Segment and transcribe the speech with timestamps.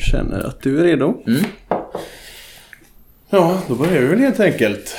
[0.00, 1.22] känner att du är redo.
[1.26, 1.42] Mm.
[3.30, 4.96] Ja, då börjar vi väl helt enkelt.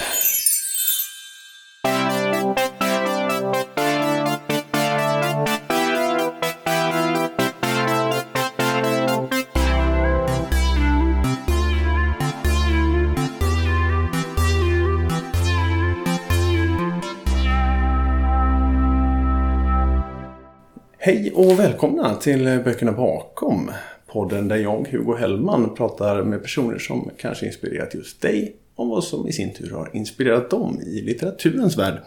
[21.04, 23.72] Hej och välkomna till Böckerna bakom.
[24.12, 29.04] Podden där jag, Hugo Hellman, pratar med personer som kanske inspirerat just dig om vad
[29.04, 32.02] som i sin tur har inspirerat dem i litteraturens värld.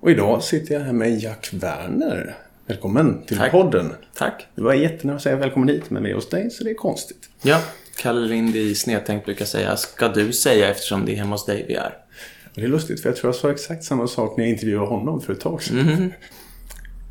[0.00, 2.36] Och idag sitter jag här med Jack Werner.
[2.66, 3.50] Välkommen till Tack.
[3.50, 3.92] podden.
[4.14, 4.46] Tack.
[4.54, 6.74] Det var jättenära att säga välkommen hit, men vi är hos dig så det är
[6.74, 7.30] konstigt.
[7.42, 7.60] Ja,
[7.96, 11.64] Kalle Lind i Snedtänkt brukar säga ska du säga eftersom det är hemma hos dig
[11.68, 11.94] vi är.
[12.44, 14.86] Och det är lustigt för jag tror jag sa exakt samma sak när jag intervjuade
[14.86, 15.76] honom för ett tag sedan.
[15.78, 16.12] Mhm.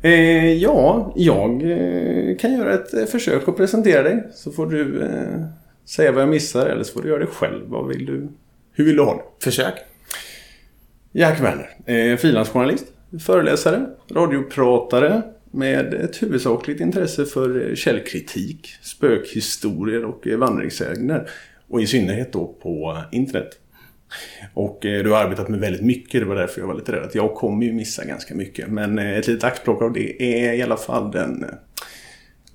[0.02, 4.28] Eh, ja, jag eh, kan göra ett eh, försök att presentera dig.
[4.34, 5.44] Så får du eh,
[5.84, 7.66] säga vad jag missar eller så får du göra det själv.
[7.66, 8.28] Vad vill du?
[8.72, 9.44] Hur vill du ha det?
[9.44, 9.74] Försök.
[11.12, 12.86] Jack Werner, eh, frilansjournalist,
[13.26, 21.28] föreläsare, radiopratare med ett huvudsakligt intresse för eh, källkritik, spökhistorier och vandringssägner.
[21.68, 23.58] Och i synnerhet då på internet.
[24.54, 27.02] Och eh, du har arbetat med väldigt mycket, det var därför jag var lite rädd
[27.02, 28.68] att jag kommer ju missa ganska mycket.
[28.68, 31.44] Men eh, ett litet axplock av det är i alla fall den...
[31.44, 31.50] Eh,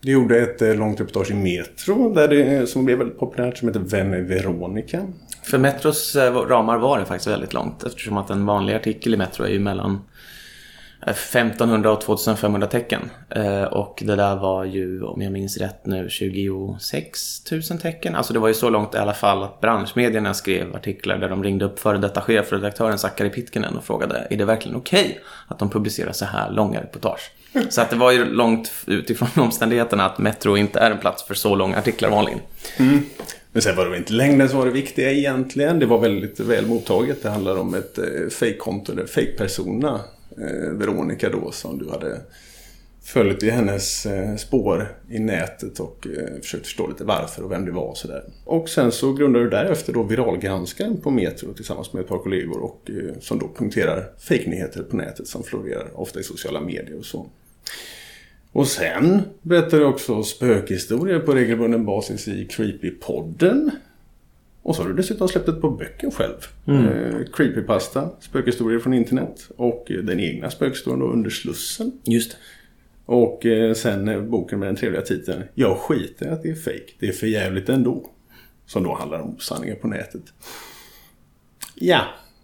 [0.05, 3.57] du gjorde ett eh, långt reportage i Metro där det, eh, som blev väldigt populärt
[3.57, 5.07] som heter Vem är Veronica?
[5.43, 9.17] För Metros eh, ramar var det faktiskt väldigt långt eftersom att en vanlig artikel i
[9.17, 10.01] Metro är ju mellan
[11.05, 13.01] 1500 och 2500 tecken.
[13.29, 18.15] Eh, Och det där var ju, om jag minns rätt nu, 26 000 tecken.
[18.15, 21.43] Alltså det var ju så långt i alla fall att branschmedierna skrev artiklar där de
[21.43, 25.69] ringde upp före detta chefredaktören Sakari Pitkinen och frågade är det verkligen okej att de
[25.69, 27.31] publicerar så här långa reportage?
[27.69, 31.33] Så att det var ju långt utifrån omständigheterna att Metro inte är en plats för
[31.33, 32.39] så långa artiklar vanligen.
[33.51, 35.79] Men sen var det väl inte längden som var det viktiga egentligen.
[35.79, 37.23] Det var väldigt väl mottaget.
[37.23, 38.03] Det handlar om ett eh,
[38.39, 39.99] fake-konto, eller fake-persona.
[40.37, 42.21] Eh, Veronica då, som du hade
[43.05, 47.65] följt i hennes eh, spår i nätet och eh, försökt förstå lite varför och vem
[47.65, 48.23] det var och sådär.
[48.43, 52.63] Och sen så grundade du därefter då viralgranskaren på Metro tillsammans med ett par kollegor
[52.63, 57.05] och eh, som då punkterar fejknyheter på nätet som florerar ofta i sociala medier och
[57.05, 57.27] så.
[58.51, 63.71] Och sen berättar du också spökhistorier på regelbunden basis i Creepy-podden.
[64.65, 66.37] Och så har du dessutom släppt ett par böcker själv.
[66.67, 69.49] Eh, Creepypasta, spökhistorier från internet.
[69.57, 71.91] Och eh, den egna spökhistorien då under Slussen.
[72.03, 72.37] Just det.
[73.05, 76.91] Och eh, sen eh, boken med den trevliga titeln Jag skiter att det är fake.
[76.99, 78.09] Det är för jävligt ändå.
[78.65, 80.23] Som då handlar om osanningar på nätet.
[81.75, 82.01] Ja,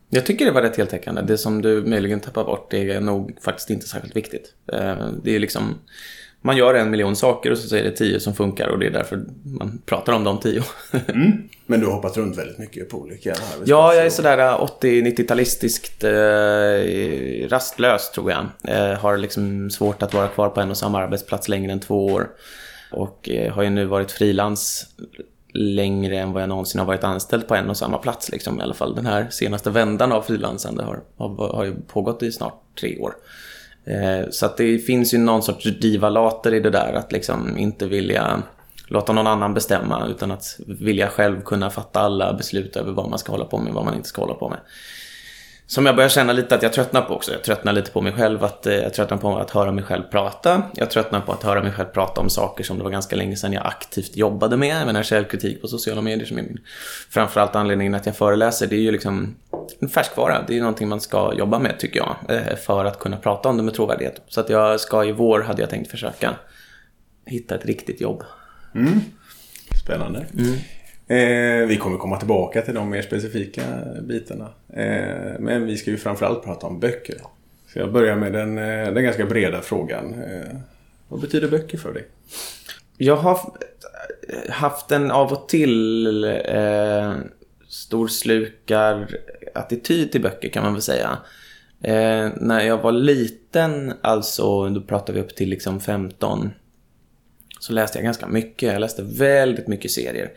[0.09, 1.21] Jag tycker det var rätt heltäckande.
[1.21, 4.53] Det som du möjligen tappar bort det är nog faktiskt inte särskilt viktigt.
[4.73, 5.75] Eh, Det är liksom...
[6.43, 8.91] Man gör en miljon saker och så är det tio som funkar och det är
[8.91, 10.63] därför man pratar om de tio.
[11.65, 13.35] men du har hoppat runt väldigt mycket på olika.
[13.65, 18.45] Ja, jag är sådär eh, 80-90-talistiskt eh, rastlös tror jag.
[18.63, 22.05] Eh, har liksom svårt att vara kvar på en och samma arbetsplats längre än två
[22.05, 22.29] år.
[22.91, 24.87] Och eh, har ju nu varit frilans
[25.53, 28.31] längre än vad jag någonsin har varit anställd på en och samma plats.
[28.31, 28.59] Liksom.
[28.59, 32.31] I alla fall den här senaste vändan av frilansande har, har, har ju pågått i
[32.31, 33.13] snart tre år.
[33.85, 37.87] Eh, så att det finns ju någon sorts divalater i det där att liksom inte
[37.87, 38.43] vilja
[38.87, 43.19] låta någon annan bestämma utan att vilja själv kunna fatta alla beslut över vad man
[43.19, 44.59] ska hålla på med och vad man inte ska hålla på med.
[45.71, 47.31] Som jag börjar känna lite att jag tröttnar på också.
[47.31, 50.03] Jag tröttnar lite på mig själv, att, eh, jag tröttnar på att höra mig själv
[50.03, 50.63] prata.
[50.73, 53.35] Jag tröttnar på att höra mig själv prata om saker som det var ganska länge
[53.35, 54.79] sedan jag aktivt jobbade med.
[54.81, 56.57] Jag menar källkritik på sociala medier som är min
[57.09, 58.67] framförallt anledningen att jag föreläser.
[58.67, 59.35] Det är ju liksom
[59.79, 60.43] en färskvara.
[60.47, 62.15] Det är ju någonting man ska jobba med tycker jag.
[62.37, 64.21] eh, För att kunna prata om det med trovärdighet.
[64.27, 66.35] Så att jag ska i vår, hade jag tänkt försöka
[67.25, 68.23] hitta ett riktigt jobb.
[69.83, 70.25] Spännande.
[71.11, 73.61] Eh, vi kommer komma tillbaka till de mer specifika
[74.01, 74.49] bitarna.
[74.73, 77.15] Eh, men vi ska ju framförallt prata om böcker.
[77.73, 80.13] Så jag börjar med den, eh, den ganska breda frågan.
[80.13, 80.57] Eh,
[81.07, 82.07] vad betyder böcker för dig?
[82.97, 83.39] Jag har
[84.49, 87.13] haft en av och till eh,
[87.67, 89.07] storslukar
[89.53, 91.17] attityd till böcker kan man väl säga.
[91.81, 96.49] Eh, när jag var liten, alltså då pratar vi upp till liksom 15,
[97.59, 98.71] så läste jag ganska mycket.
[98.73, 100.31] Jag läste väldigt mycket serier.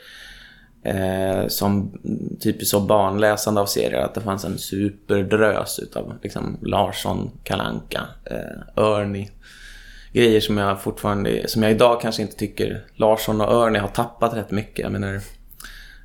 [0.84, 1.92] Eh, som
[2.40, 8.84] typiskt så barnläsande av serier, att det fanns en superdrös utav liksom Larsson, Kalanka, eh,
[8.84, 9.30] Ernie.
[10.12, 14.34] Grejer som jag fortfarande, som jag idag kanske inte tycker Larsson och Ernie har tappat
[14.34, 14.78] rätt mycket.
[14.78, 15.22] Jag menar, det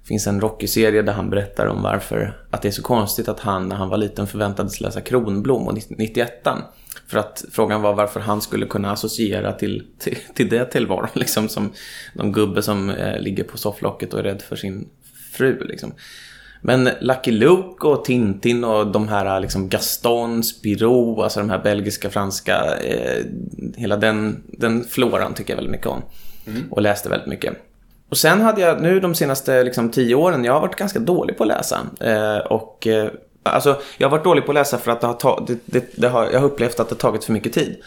[0.08, 3.70] finns en Rocky-serie där han berättar om varför, att det är så konstigt att han
[3.70, 6.48] när han var liten förväntades läsa Kronblom och 91
[7.08, 11.10] för att frågan var varför han skulle kunna associera till, till, till det tillvaron.
[11.14, 11.74] Liksom som
[12.14, 14.90] någon gubbe som eh, ligger på sofflocket och är rädd för sin
[15.32, 15.64] fru.
[15.64, 15.94] Liksom.
[16.62, 22.10] Men Lucky Luke och Tintin och de här liksom Gaston, Spirou, alltså de här belgiska,
[22.10, 23.26] franska, eh,
[23.76, 26.02] hela den, den floran tycker jag väldigt mycket om.
[26.48, 26.64] Mm.
[26.72, 27.54] Och läste väldigt mycket.
[28.10, 31.38] Och sen hade jag nu de senaste liksom, tio åren, jag har varit ganska dålig
[31.38, 31.80] på att läsa.
[32.00, 33.10] Eh, och eh,
[33.44, 35.98] alltså, jag har varit dålig på att läsa för att det har ta, det, det,
[35.98, 37.78] det har, jag har upplevt att det tagit för mycket tid.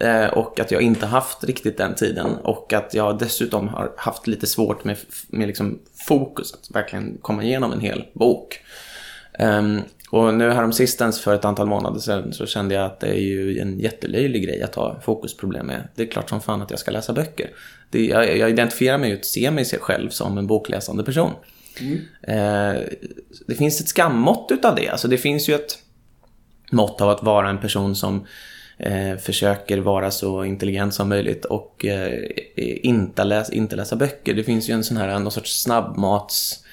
[0.00, 2.36] Eh, och att jag inte haft riktigt den tiden.
[2.42, 4.96] Och att jag dessutom har haft lite svårt med,
[5.28, 5.78] med liksom
[6.08, 8.60] fokus, att verkligen komma igenom en hel bok.
[9.38, 13.20] Um, och nu häromsistens för ett antal månader sedan så kände jag att det är
[13.20, 15.88] ju en jättelöjlig grej att ha fokusproblem med.
[15.94, 17.50] Det är klart som fan att jag ska läsa böcker.
[17.90, 21.30] Det, jag, jag identifierar mig och ser mig själv som en bokläsande person.
[21.80, 21.98] Mm.
[22.28, 22.82] Uh,
[23.46, 24.88] det finns ett skammått utav det.
[24.88, 25.78] Alltså det finns ju ett
[26.70, 28.26] mått av att vara en person som
[28.78, 32.22] eh, försöker vara så intelligent som möjligt och eh,
[32.82, 34.34] inte, läs, inte läsa böcker.
[34.34, 36.64] Det finns ju en sån här, någon sorts snabbmats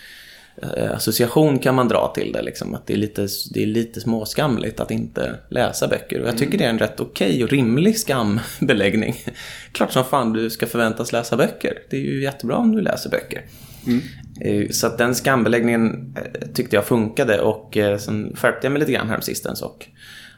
[0.62, 2.42] eh, association kan man dra till det.
[2.42, 6.22] Liksom, att det är, lite, det är lite småskamligt att inte läsa böcker.
[6.22, 6.58] Och jag tycker mm.
[6.58, 9.16] det är en rätt okej okay och rimlig skambeläggning.
[9.72, 11.80] Klart som fan du ska förväntas läsa böcker.
[11.90, 13.46] Det är ju jättebra om du läser böcker.
[13.88, 14.02] Mm.
[14.42, 18.92] Eh, så att den skambeläggningen eh, tyckte jag funkade och sen skärpte jag mig lite
[18.92, 19.88] grann häromsistens och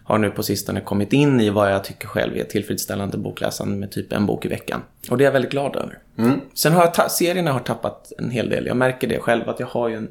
[0.10, 3.92] har nu på sistone kommit in i vad jag tycker själv är tillfredsställande bokläsande med
[3.92, 4.82] typ en bok i veckan.
[5.10, 5.98] Och det är jag väldigt glad över.
[6.18, 6.40] Mm.
[6.54, 8.66] Sen har jag serierna har tappat en hel del.
[8.66, 10.08] Jag märker det själv att jag har ju en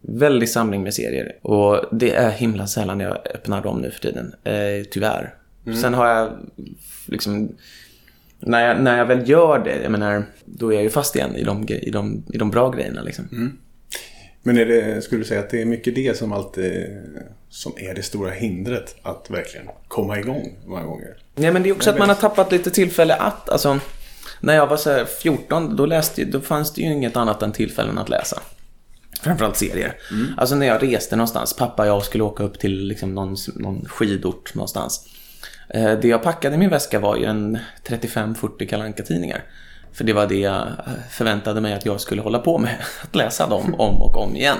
[0.00, 1.32] väldig samling med serier.
[1.42, 4.34] Och det är himla sällan jag öppnar dem nu för tiden.
[4.44, 5.34] Eh, tyvärr.
[5.66, 5.78] Mm.
[5.78, 6.32] Sen har jag
[7.06, 7.56] liksom...
[8.42, 11.36] När jag, när jag väl gör det, jag menar, då är jag ju fast igen
[11.36, 13.28] i de, i de, i de bra grejerna liksom.
[13.32, 13.58] Mm.
[14.42, 16.86] Men är det, skulle du säga att det är mycket det som alltid
[17.48, 21.16] som är det stora hindret att verkligen komma igång många gånger?
[21.34, 23.78] Nej, men det är också att man har tappat lite tillfälle att, alltså,
[24.40, 27.98] när jag var så 14, då, läste, då fanns det ju inget annat än tillfällen
[27.98, 28.42] att läsa.
[29.22, 29.96] Framförallt serier.
[30.10, 30.26] Mm.
[30.36, 33.84] Alltså när jag reste någonstans, pappa och jag skulle åka upp till liksom någon, någon
[33.84, 35.08] skidort någonstans.
[35.74, 39.44] Eh, det jag packade i min väska var ju en 35-40 kalanka tidningar
[39.92, 40.66] för det var det jag
[41.10, 42.76] förväntade mig att jag skulle hålla på med.
[43.02, 44.56] Att läsa dem om och om igen.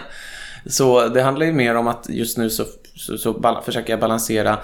[0.66, 2.64] Så det handlar ju mer om att just nu så,
[2.96, 4.58] så, så försöker jag balansera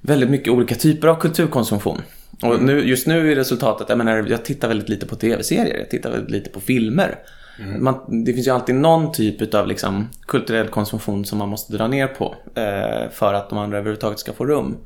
[0.00, 2.02] väldigt mycket olika typer av kulturkonsumtion.
[2.42, 2.66] Och mm.
[2.66, 6.10] nu, just nu är resultatet, jag menar, jag tittar väldigt lite på tv-serier, jag tittar
[6.10, 7.18] väldigt lite på filmer.
[7.58, 7.84] Mm.
[7.84, 11.88] Man, det finns ju alltid någon typ av liksom, kulturell konsumtion som man måste dra
[11.88, 14.76] ner på eh, för att de andra överhuvudtaget ska få rum.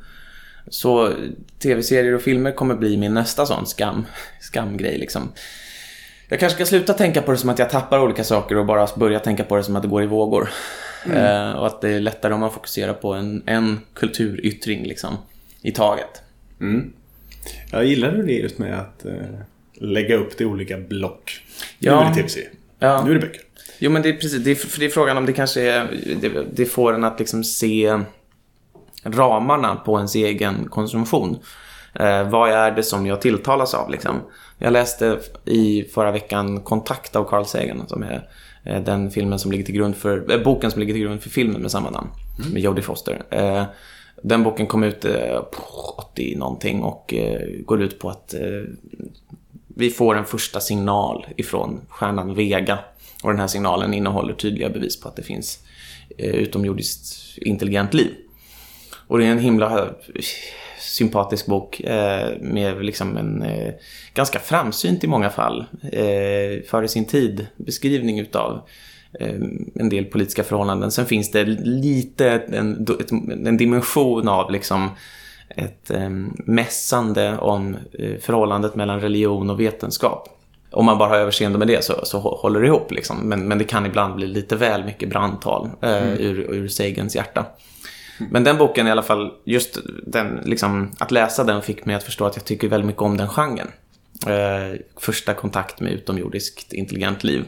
[0.68, 1.12] Så
[1.58, 4.06] tv-serier och filmer kommer bli min nästa sån skam,
[4.40, 5.32] skamgrej liksom.
[6.28, 8.88] Jag kanske ska sluta tänka på det som att jag tappar olika saker och bara
[8.96, 10.48] börja tänka på det som att det går i vågor.
[11.04, 11.16] Mm.
[11.16, 15.16] Eh, och att det är lättare om man fokuserar på en, en kulturyttring liksom,
[15.62, 16.22] i taget.
[16.60, 16.92] Mm.
[17.70, 19.12] Jag gillar det just med att eh,
[19.74, 21.44] lägga upp det i olika block.
[21.78, 22.00] Ja.
[22.00, 22.50] Nu är det tv-serier.
[22.78, 23.04] Ja.
[23.04, 23.42] Nu är det böcker.
[23.78, 25.88] Jo men det är precis, det är, för det är frågan om det kanske är,
[26.20, 28.00] det, det får en att liksom se
[29.06, 31.38] ramarna på ens egen konsumtion.
[31.94, 34.20] Eh, vad är det som jag tilltalas av liksom?
[34.58, 38.28] Jag läste i förra veckan Kontakt av Carl Sagan som är
[38.64, 41.30] eh, den filmen som ligger till grund för, äh, boken som ligger till grund för
[41.30, 42.08] filmen med samma namn.
[42.38, 42.52] Mm.
[42.52, 43.22] Med Jodie Foster.
[43.30, 43.64] Eh,
[44.22, 45.42] den boken kom ut eh,
[46.12, 48.40] 80 någonting och eh, går ut på att eh,
[49.68, 52.78] vi får en första signal ifrån stjärnan Vega.
[53.22, 55.58] Och den här signalen innehåller tydliga bevis på att det finns
[56.18, 58.14] utomjordiskt intelligent liv.
[59.06, 59.88] Och det är en himla
[60.78, 63.74] sympatisk bok eh, med liksom en eh,
[64.14, 68.60] ganska framsynt i många fall eh, före sin tid beskrivning utav
[69.20, 69.34] eh,
[69.74, 70.90] en del politiska förhållanden.
[70.90, 72.86] Sen finns det lite en,
[73.46, 74.90] en dimension av liksom
[75.48, 80.28] ett eh, mässande om eh, förhållandet mellan religion och vetenskap.
[80.70, 82.90] Om man bara har överseende med det så, så håller det ihop.
[82.90, 83.16] Liksom.
[83.16, 86.18] Men, men det kan ibland bli lite väl mycket brandtal eh, mm.
[86.18, 87.46] ur, ur Sagans hjärta.
[88.30, 92.02] Men den boken i alla fall, just den, liksom, att läsa den fick mig att
[92.02, 93.68] förstå att jag tycker väldigt mycket om den genren.
[94.26, 97.44] Eh, första kontakt med utomjordiskt intelligent liv.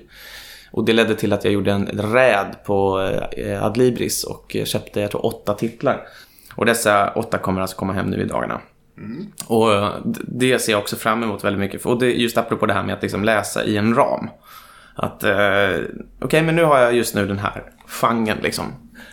[0.70, 3.00] Och det ledde till att jag gjorde en räd på
[3.36, 6.06] eh, Adlibris och köpte, jag tror, åtta titlar.
[6.54, 8.60] Och dessa åtta kommer alltså komma hem nu i dagarna.
[8.98, 9.26] Mm.
[9.46, 9.68] Och
[10.24, 11.86] det ser jag också fram emot väldigt mycket.
[11.86, 14.30] Och det är just apropå det här med att liksom läsa i en ram.
[14.94, 18.64] Att, eh, okej, okay, men nu har jag just nu den här genren liksom.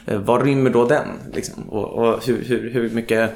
[0.05, 1.07] Eh, vad rymmer då den?
[1.33, 1.69] Liksom?
[1.69, 3.31] Och, och hur, hur, hur, mycket,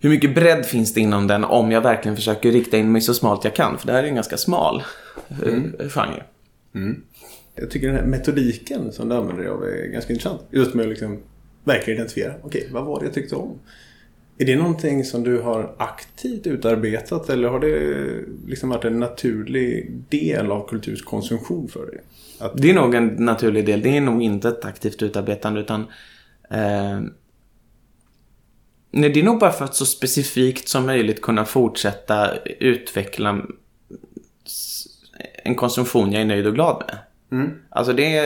[0.00, 3.14] hur mycket bredd finns det inom den om jag verkligen försöker rikta in mig så
[3.14, 3.78] smalt jag kan?
[3.78, 4.82] För det här är en ganska smal
[5.28, 5.72] eh, mm.
[5.90, 6.22] genre.
[6.74, 7.02] Mm.
[7.54, 10.42] Jag tycker den här metodiken som du använder dig av är ganska intressant.
[10.50, 11.18] Just med att liksom
[11.64, 12.34] verkligen identifiera.
[12.42, 13.58] Okej, okay, vad var det jag tyckte om?
[14.40, 18.14] Är det någonting som du har aktivt utarbetat eller har det
[18.46, 22.00] liksom varit en naturlig del av kulturkonsumtion för dig?
[22.38, 22.56] Att...
[22.56, 23.80] Det är nog en naturlig del.
[23.82, 25.80] Det är nog inte ett aktivt utarbetande utan
[26.50, 27.00] eh...
[28.90, 33.42] Nej, det är nog bara för att så specifikt som möjligt kunna fortsätta utveckla
[35.44, 36.98] en konsumtion jag är nöjd och glad med.
[37.40, 37.52] Mm.
[37.68, 38.20] Alltså det,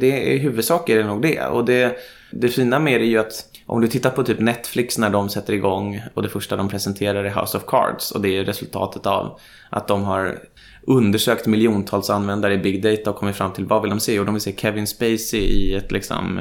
[0.00, 1.46] det, i huvudsak är det nog det.
[1.46, 1.96] Och det,
[2.32, 5.28] det fina med det är ju att om du tittar på typ Netflix när de
[5.28, 9.06] sätter igång och det första de presenterar är House of Cards och det är resultatet
[9.06, 10.38] av att de har
[10.82, 14.18] undersökt miljontals användare i Big Data och kommit fram till vad vill de se?
[14.18, 16.40] Och de vill se Kevin Spacey i ett liksom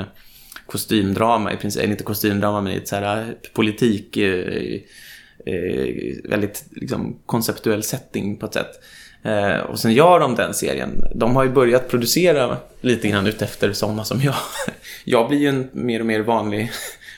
[0.66, 4.82] kostymdrama, i princip, inte kostymdrama men i ett så här eh, politik eh,
[5.46, 8.72] eh, väldigt liksom, konceptuell setting på ett sätt.
[9.24, 11.04] Eh, och sen gör de den serien.
[11.16, 14.36] De har ju börjat producera lite grann utefter sådana som jag.
[15.06, 16.72] Jag blir ju en mer och mer vanlig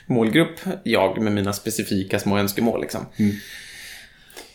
[0.06, 3.06] målgrupp, jag med mina specifika små önskemål liksom.
[3.16, 3.32] Mm.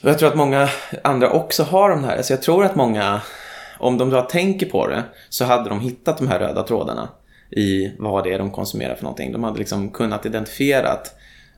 [0.04, 0.70] Och jag tror att många
[1.04, 2.18] andra också har de här.
[2.18, 3.22] Alltså jag tror att många,
[3.80, 7.10] om de då tänker på det, så hade de hittat de här röda trådarna
[7.52, 9.32] i vad det är de konsumerar för någonting.
[9.32, 10.98] De hade liksom kunnat identifiera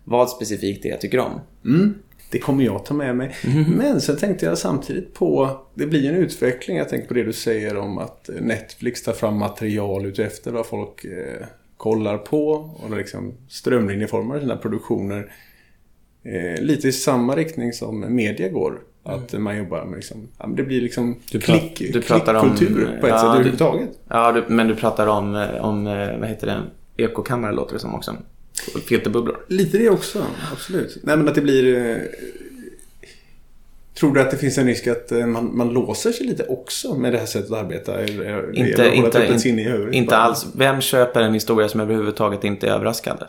[0.04, 1.42] vad specifikt det är jag tycker om.
[1.66, 1.94] Mm.
[2.32, 3.36] Det kommer jag ta med mig.
[3.44, 3.64] Mm.
[3.64, 6.78] Men sen tänkte jag samtidigt på, det blir en utveckling.
[6.78, 11.06] Jag tänker på det du säger om att Netflix tar fram material utefter vad folk
[11.06, 11.48] eh,
[11.82, 12.52] kollar på
[12.84, 15.32] och liksom strömlinjeformar sina produktioner.
[16.24, 18.80] Eh, lite i samma riktning som media går.
[19.04, 19.44] Att mm.
[19.44, 23.08] man jobbar med liksom, ja, det blir liksom du klick, du pratar klickkultur om, på
[23.08, 23.90] ett ja, sätt överhuvudtaget.
[24.08, 26.62] Ja, du, men du pratar om, eh, om, eh, vad heter det,
[27.04, 28.16] ekokammare låter det som också.
[28.88, 29.46] Filterbubblor.
[29.48, 30.98] Lite det också, absolut.
[31.04, 31.98] Nej men att det blir...
[34.02, 36.96] Tror du att det finns en risk att eh, man, man låser sig lite också
[36.96, 38.00] med det här sättet att arbeta?
[38.00, 40.48] Eller, inte, eller inte, inte, inte alls.
[40.56, 43.26] Vem köper en historia som överhuvudtaget inte är överraskande?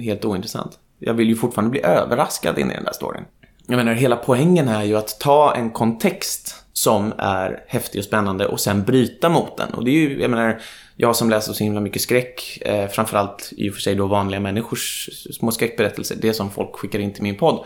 [0.00, 0.78] Helt ointressant.
[0.98, 3.22] Jag vill ju fortfarande bli överraskad in i den där storyn.
[3.66, 8.46] Jag menar, hela poängen är ju att ta en kontext som är häftig och spännande
[8.46, 9.74] och sen bryta mot den.
[9.74, 10.60] Och det är ju, jag menar,
[10.96, 14.40] jag som läser så himla mycket skräck, eh, framförallt i och för sig då vanliga
[14.40, 15.08] människors
[15.38, 17.64] små skräckberättelser, det som folk skickar in till min podd,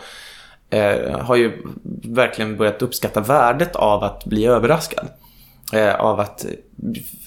[0.73, 1.61] eh, har ju
[2.03, 5.07] verkligen börjat uppskatta värdet av att bli överraskad.
[5.73, 6.45] Eh, av att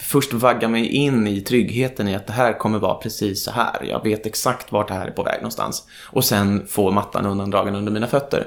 [0.00, 3.84] först vagga mig in i tryggheten i att det här kommer vara precis så här.
[3.84, 5.86] Jag vet exakt vart det här är på väg någonstans.
[6.04, 8.46] Och sen få mattan undandragen under mina fötter.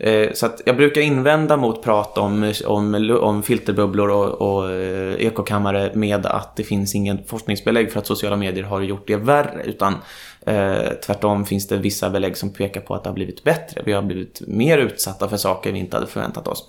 [0.00, 5.14] Eh, så att jag brukar invända mot prat om, om, om filterbubblor och, och eh,
[5.14, 9.62] ekokammare med att det finns ingen forskningsbelägg för att sociala medier har gjort det värre.
[9.64, 9.94] Utan
[10.46, 13.82] eh, tvärtom finns det vissa belägg som pekar på att det har blivit bättre.
[13.84, 16.64] Vi har blivit mer utsatta för saker vi inte hade förväntat oss.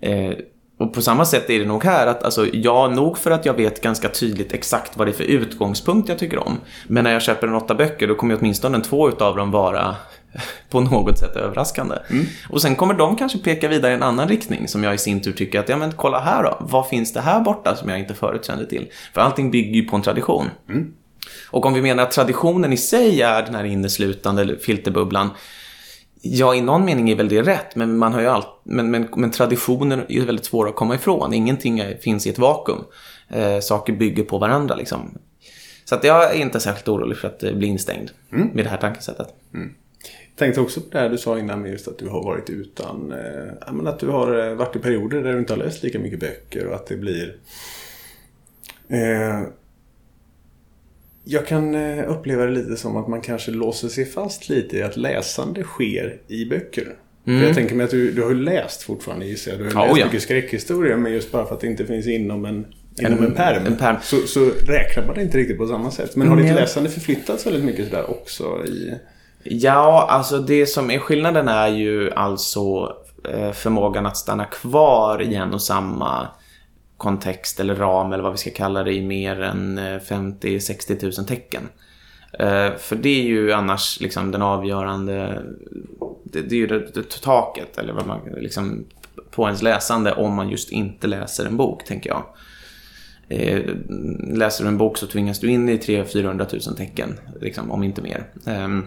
[0.00, 0.32] Eh,
[0.78, 3.54] och på samma sätt är det nog här att, alltså, ja, nog för att jag
[3.54, 6.58] vet ganska tydligt exakt vad det är för utgångspunkt jag tycker om.
[6.88, 9.96] Men när jag köper en åtta böcker, då kommer åtminstone två utav dem vara
[10.70, 11.96] på något sätt överraskande.
[12.10, 12.26] Mm.
[12.50, 15.22] Och sen kommer de kanske peka vidare i en annan riktning som jag i sin
[15.22, 17.98] tur tycker att, ja men kolla här då, vad finns det här borta som jag
[17.98, 18.88] inte förut kände till?
[19.14, 20.50] För allting bygger ju på en tradition.
[20.68, 20.92] Mm.
[21.50, 25.30] Och om vi menar att traditionen i sig är den här inneslutande filterbubblan,
[26.28, 29.08] Ja, i någon mening är väl det rätt, men, man har ju allt, men, men,
[29.16, 31.34] men traditioner är väldigt svåra att komma ifrån.
[31.34, 32.84] Ingenting finns i ett vakuum.
[33.28, 35.18] Eh, saker bygger på varandra liksom.
[35.84, 38.48] Så att jag är inte särskilt orolig för att bli instängd mm.
[38.54, 39.28] med det här tankesättet.
[39.54, 39.74] Mm
[40.36, 43.12] tänkte också på det här du sa innan med just att du har varit utan,
[43.12, 46.20] eh, att du har eh, varit i perioder där du inte har läst lika mycket
[46.20, 47.36] böcker och att det blir
[48.88, 49.42] eh,
[51.28, 54.82] jag kan eh, uppleva det lite som att man kanske låser sig fast lite i
[54.82, 56.96] att läsande sker i böcker.
[57.26, 57.40] Mm.
[57.40, 59.60] För jag tänker mig att du, du har läst fortfarande gissar jag.
[59.60, 60.06] Du har oh, läst ja.
[60.06, 62.66] mycket skräckhistorier men just bara för att det inte finns inom en
[62.98, 63.96] Inom en, en pärm, en pärm.
[64.02, 66.16] Så, så räknar man det inte riktigt på samma sätt.
[66.16, 68.64] Men har ditt läsande förflyttats väldigt mycket sådär också?
[68.66, 68.94] I...
[69.50, 72.96] Ja, alltså det som är skillnaden är ju alltså
[73.28, 76.28] eh, förmågan att stanna kvar i en och samma
[76.96, 81.26] kontext eller ram eller vad vi ska kalla det i mer än eh, 50-60 000
[81.26, 81.62] tecken.
[82.32, 85.42] Eh, för det är ju annars liksom den avgörande,
[86.24, 88.84] det, är ju det, det taket eller vad man liksom
[89.30, 92.24] på ens läsande om man just inte läser en bok, tänker jag.
[94.36, 98.02] Läser du en bok så tvingas du in i 300-400 000 tecken, liksom, om inte
[98.02, 98.26] mer.
[98.46, 98.86] Ehm,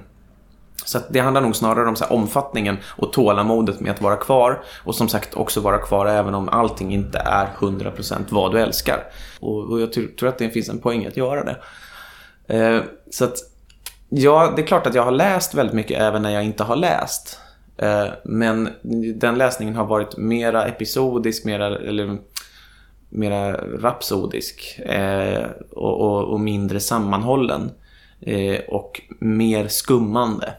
[0.85, 4.63] så det handlar nog snarare om så omfattningen och tålamodet med att vara kvar.
[4.83, 9.03] Och som sagt också vara kvar även om allting inte är 100% vad du älskar.
[9.39, 11.57] Och, jag tror att det finns en poäng att göra det.
[12.57, 12.81] Eh,
[13.11, 13.35] så att,
[14.09, 16.75] ja, det är klart att jag har läst väldigt mycket även när jag inte har
[16.75, 17.39] läst.
[17.77, 18.69] Eh, men
[19.15, 22.17] den läsningen har varit mera episodisk, mera, eller
[23.09, 27.71] mera rapsodisk eh, och, och, och mindre sammanhållen.
[28.21, 30.53] Eh, och mer skummande.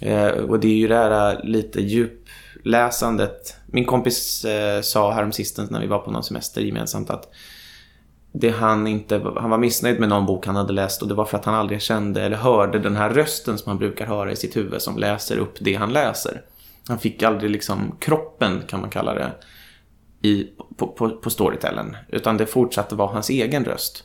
[0.00, 3.56] Eh, och det är ju det här eh, lite djupläsandet.
[3.66, 7.28] Min kompis eh, sa häromsistens när vi var på någon semester gemensamt att
[8.32, 11.24] det han inte, han var missnöjd med någon bok han hade läst och det var
[11.24, 14.36] för att han aldrig kände eller hörde den här rösten som han brukar höra i
[14.36, 16.42] sitt huvud som läser upp det han läser.
[16.88, 19.32] Han fick aldrig liksom kroppen kan man kalla det
[20.28, 24.04] i, på, på, på storytellen utan det fortsatte vara hans egen röst.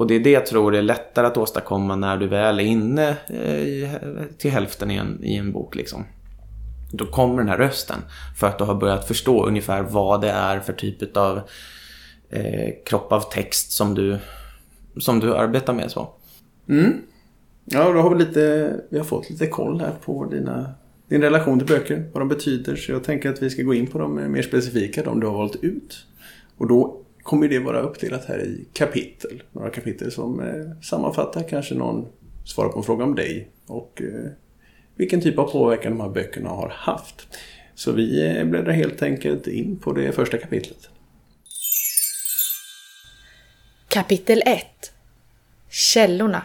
[0.00, 3.08] Och det är det jag tror är lättare att åstadkomma när du väl är inne
[3.08, 3.90] eh,
[4.38, 5.74] till hälften i en, i en bok.
[5.74, 6.04] Liksom.
[6.92, 7.98] Då kommer den här rösten
[8.38, 11.40] för att du har börjat förstå ungefär vad det är för typ av
[12.30, 14.18] eh, kropp av text som du,
[15.00, 15.90] som du arbetar med.
[15.90, 16.08] så.
[16.68, 16.92] Mm.
[17.64, 20.74] Ja, då har vi, lite, vi har fått lite koll här på dina,
[21.08, 22.76] din relation till böcker, vad de betyder.
[22.76, 25.34] Så jag tänker att vi ska gå in på de mer specifika, de du har
[25.34, 26.06] valt ut.
[26.56, 27.00] Och då
[27.30, 29.42] kommer det vara uppdelat här i kapitel.
[29.52, 32.08] Några kapitel som eh, sammanfattar kanske någon
[32.44, 34.30] svarar på en fråga om dig och eh,
[34.96, 37.28] vilken typ av påverkan de här böckerna har haft.
[37.74, 40.88] Så vi eh, bläddrar helt enkelt in på det första kapitlet.
[43.88, 44.64] Kapitel 1
[45.68, 46.42] Källorna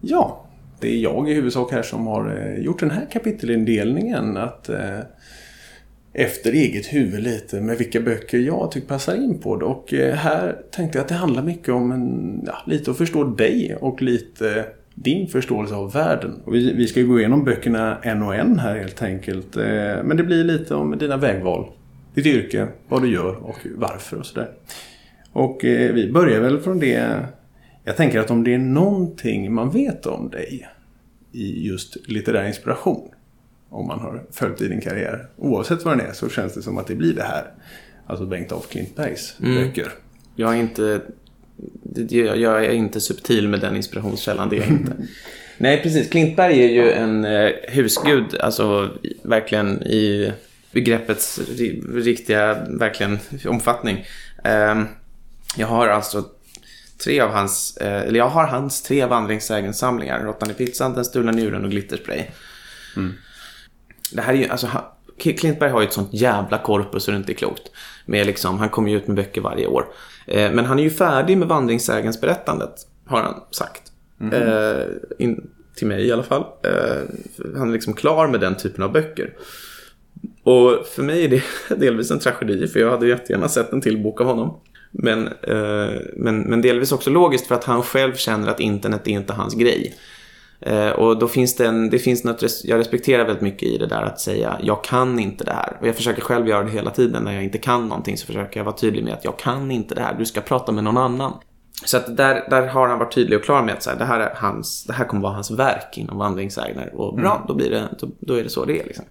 [0.00, 0.46] Ja,
[0.80, 4.36] det är jag i huvudsak här som har gjort den här kapitelindelningen.
[4.36, 4.70] Att
[6.14, 9.64] efter eget huvud lite med vilka böcker jag tycker passar in på det.
[9.64, 13.24] Och eh, här tänkte jag att det handlar mycket om en, ja, lite att förstå
[13.24, 16.40] dig och lite din förståelse av världen.
[16.44, 19.56] Och vi, vi ska gå igenom böckerna en och en här helt enkelt.
[19.56, 19.64] Eh,
[20.04, 21.66] men det blir lite om dina vägval.
[22.14, 24.50] Ditt yrke, vad du gör och varför och sådär.
[25.32, 27.18] Och eh, vi börjar väl från det.
[27.84, 30.68] Jag tänker att om det är någonting man vet om dig
[31.32, 33.13] i just litterär inspiration
[33.74, 35.26] om man har följt i din karriär.
[35.36, 37.52] Oavsett vad den är så känns det som att det blir det här.
[38.06, 39.54] Alltså Bengt af Klintbergs mm.
[39.54, 39.92] böcker.
[40.36, 41.00] Jag är inte
[42.36, 44.92] jag är inte subtil med den inspirationskällan, det är jag inte.
[45.58, 46.10] Nej, precis.
[46.10, 48.90] Klintberg är ju en eh, husgud, alltså
[49.22, 50.32] verkligen i
[50.72, 51.40] begreppets
[51.94, 54.06] riktiga, verkligen omfattning.
[54.44, 54.82] Eh,
[55.56, 56.24] jag har alltså
[57.04, 60.20] tre av hans, eh, eller jag har hans tre vandringssägensamlingar.
[60.24, 62.22] Råttan i pizzan, Den stulna njuren och Glitterspray.
[62.96, 63.14] Mm
[64.16, 64.68] det här är ju, alltså,
[65.18, 67.70] Klintberg har ju ett sånt jävla korpus så det inte är klokt.
[68.06, 69.86] Med liksom, han kommer ju ut med böcker varje år.
[70.26, 72.74] Eh, men han är ju färdig med vandringsägens berätdandet,
[73.06, 73.82] har han sagt.
[74.20, 74.42] Mm.
[74.42, 74.86] Eh,
[75.18, 76.44] in, till mig i alla fall.
[76.62, 77.02] Eh,
[77.56, 79.34] han är liksom klar med den typen av böcker.
[80.42, 81.42] Och för mig är det
[81.76, 84.60] delvis en tragedi, för jag hade jättegärna sett en till bok av honom.
[84.90, 89.10] Men, eh, men, men delvis också logiskt för att han själv känner att internet är
[89.10, 89.94] inte hans grej.
[90.66, 93.86] Eh, och då finns det, en, det finns något, jag respekterar väldigt mycket i det
[93.86, 95.76] där att säga jag kan inte det här.
[95.80, 97.22] Och jag försöker själv göra det hela tiden.
[97.22, 99.94] När jag inte kan någonting så försöker jag vara tydlig med att jag kan inte
[99.94, 100.14] det här.
[100.18, 101.32] Du ska prata med någon annan.
[101.84, 104.04] Så att där, där har han varit tydlig och klar med att så här, det,
[104.04, 106.94] här är hans, det här kommer vara hans verk inom vandringssägner.
[106.94, 107.46] Och bra, mm.
[107.48, 108.84] då, blir det, då, då, är det så det är.
[108.84, 109.04] Liksom.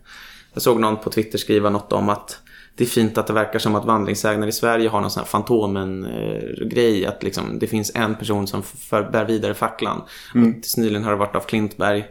[0.53, 2.39] Jag såg någon på Twitter skriva något om att
[2.75, 5.27] det är fint att det verkar som att vandringsägare i Sverige har någon sån här
[5.27, 7.05] Fantomen-grej.
[7.05, 10.01] Att liksom, det finns en person som för, bär vidare facklan.
[10.35, 10.61] Mm.
[10.61, 12.05] Tills nyligen har det varit av Klintberg.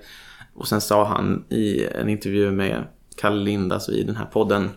[0.54, 2.84] Och sen sa han i en intervju med
[3.16, 4.70] Kalle Lind, alltså i den här podden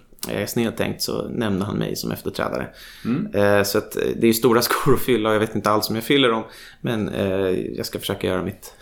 [0.48, 2.67] snedtänkt så nämnde han mig som efterträdare.
[3.06, 3.28] Mm.
[3.34, 5.89] Eh, så att, eh, det är stora skor att fylla och jag vet inte alls
[5.89, 6.43] om jag fyller dem.
[6.82, 8.74] Men eh, jag ska försöka göra mitt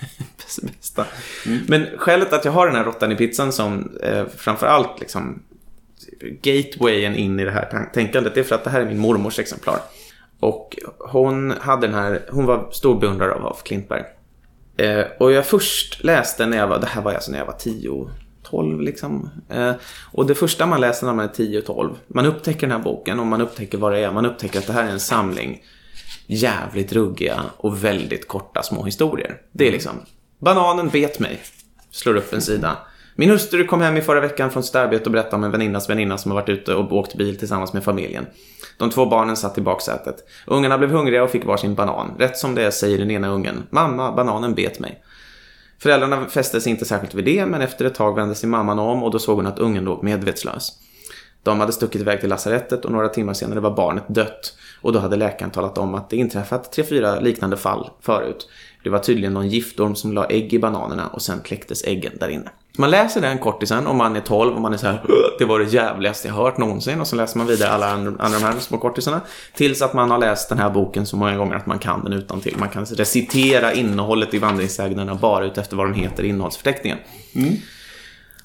[0.62, 1.06] bästa.
[1.46, 1.58] Mm.
[1.68, 3.92] Men skälet att jag har den här råttan i pizzan som
[4.36, 5.42] framförallt liksom
[6.42, 9.38] gatewayen in i det här tänkandet det är för att det här är min mormors
[9.38, 9.80] exemplar.
[10.40, 14.04] Och hon hade den här, hon var stor beundrare av Af Klintberg.
[14.76, 17.58] Eh, och jag först läste när jag var, det här var alltså när jag var
[17.58, 18.10] 10,
[18.42, 19.30] 12 liksom.
[19.48, 19.72] Eh,
[20.12, 23.20] och det första man läser när man är 10, 12, man upptäcker den här boken
[23.20, 24.12] och man upptäcker vad det är.
[24.12, 25.62] Man upptäcker att det här är en samling
[26.26, 29.40] jävligt ruggiga och väldigt korta små historier.
[29.52, 29.92] Det är liksom,
[30.38, 31.40] bananen vet mig,
[31.90, 32.76] slår upp en sida.
[33.14, 35.90] Min hustru kom hem i förra veckan från sitt arbete och berättade om en väninnas
[35.90, 38.26] väninna som har varit ute och åkt bil tillsammans med familjen.
[38.76, 40.16] De två barnen satt i baksätet.
[40.46, 42.14] Ungarna blev hungriga och fick varsin banan.
[42.18, 43.62] Rätt som det är säger den ena ungen.
[43.70, 45.02] Mamma, bananen bet mig.
[45.82, 49.02] Föräldrarna fäste sig inte särskilt vid det, men efter ett tag vände sig mamman om
[49.02, 50.72] och då såg hon att ungen låg medvetslös.
[51.42, 54.56] De hade stuckit iväg till lasarettet och några timmar senare var barnet dött.
[54.80, 58.48] Och då hade läkaren talat om att det inträffat tre, fyra liknande fall förut.
[58.84, 62.28] Det var tydligen någon giftorm som la ägg i bananerna och sen kläcktes äggen där
[62.28, 62.50] inne.
[62.80, 65.02] Man läser den kortisen om man är 12 och man är så här
[65.38, 68.42] det var det jävligaste jag hört någonsin och så läser man vidare alla andra, de
[68.42, 69.20] här små kortisarna
[69.54, 72.12] tills att man har läst den här boken så många gånger att man kan den
[72.12, 72.56] utan till.
[72.58, 76.98] Man kan recitera innehållet i vandringssägnerna bara utefter vad den heter i innehållsförteckningen.
[77.34, 77.54] Mm.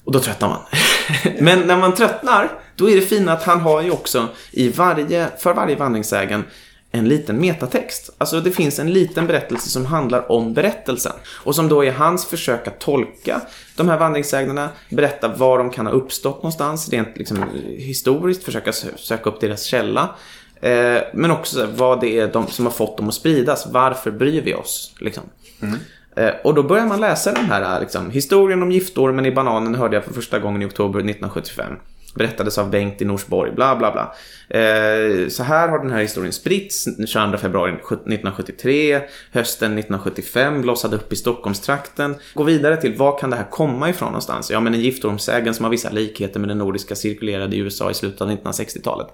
[0.04, 0.60] Och då tröttnar man.
[1.40, 5.28] Men när man tröttnar, då är det fina att han har ju också i varje,
[5.38, 6.44] för varje vandringssägen
[6.90, 8.10] en liten metatext.
[8.18, 11.12] Alltså det finns en liten berättelse som handlar om berättelsen.
[11.44, 13.40] Och som då är hans försök att tolka
[13.76, 17.44] de här vandringssägnerna, berätta var de kan ha uppstått någonstans, rent liksom
[17.78, 20.14] historiskt, försöka söka upp deras källa.
[20.60, 23.66] Eh, men också vad det är de, som har fått dem att spridas.
[23.66, 24.94] Varför bryr vi oss?
[25.00, 25.24] Liksom.
[25.62, 25.78] Mm.
[26.16, 29.96] Eh, och då börjar man läsa den här liksom, historien om giftormen i bananen hörde
[29.96, 31.72] jag för första gången i oktober 1975.
[32.16, 34.14] Berättades av Bengt i Norsborg, bla bla bla.
[34.60, 39.00] Eh, så här har den här historien spritts 22 februari 1973,
[39.32, 42.14] hösten 1975, blossade upp i Stockholmstrakten.
[42.34, 44.50] Gå vidare till var kan det här komma ifrån någonstans?
[44.50, 47.94] Ja, men en giftormsägen som har vissa likheter med den nordiska cirkulerade i USA i
[47.94, 49.06] slutet av 1960-talet.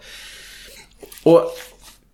[1.22, 1.42] Och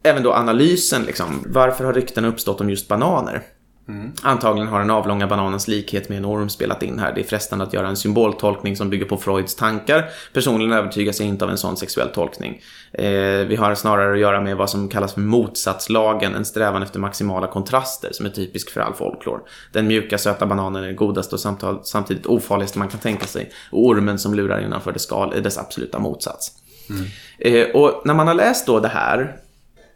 [0.03, 3.43] även då analysen, liksom, varför har rykten uppstått om just bananer?
[3.89, 4.13] Mm.
[4.23, 7.13] Antagligen har den avlånga bananens likhet med en orm spelat in här.
[7.15, 10.11] Det är frestande att göra en symboltolkning som bygger på Freuds tankar.
[10.33, 12.63] Personligen övertygas jag inte av en sån sexuell tolkning.
[12.93, 13.05] Eh,
[13.49, 17.47] vi har snarare att göra med vad som kallas för motsatslagen, en strävan efter maximala
[17.47, 19.41] kontraster som är typisk för all folklor.
[19.73, 23.51] Den mjuka söta bananen är det godaste och samtidigt ofarligaste man kan tänka sig.
[23.71, 26.53] Och ormen som lurar innanför det skal är dess absoluta motsats.
[26.91, 27.05] Mm.
[27.39, 29.37] Eh, och när man har läst då det här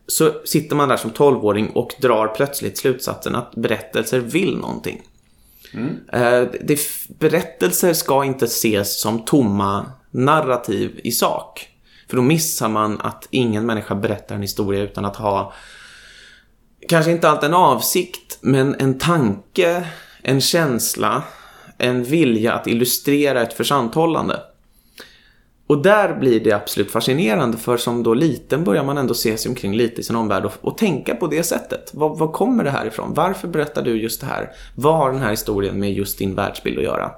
[0.07, 5.03] så sitter man där som tolvåring och drar plötsligt slutsatsen att berättelser vill någonting.
[5.75, 5.99] Mm.
[6.61, 6.81] Det,
[7.19, 11.69] berättelser ska inte ses som tomma narrativ i sak.
[12.09, 15.53] För då missar man att ingen människa berättar en historia utan att ha
[16.89, 19.89] kanske inte alltid en avsikt, men en tanke,
[20.23, 21.23] en känsla,
[21.79, 24.41] en vilja att illustrera ett försanthållande.
[25.67, 29.49] Och där blir det absolut fascinerande för som då liten börjar man ändå se sig
[29.49, 31.91] omkring lite i sin omvärld och, och tänka på det sättet.
[31.95, 33.15] Var, var kommer det här ifrån?
[33.15, 34.51] Varför berättar du just det här?
[34.75, 37.11] Vad har den här historien med just din världsbild att göra?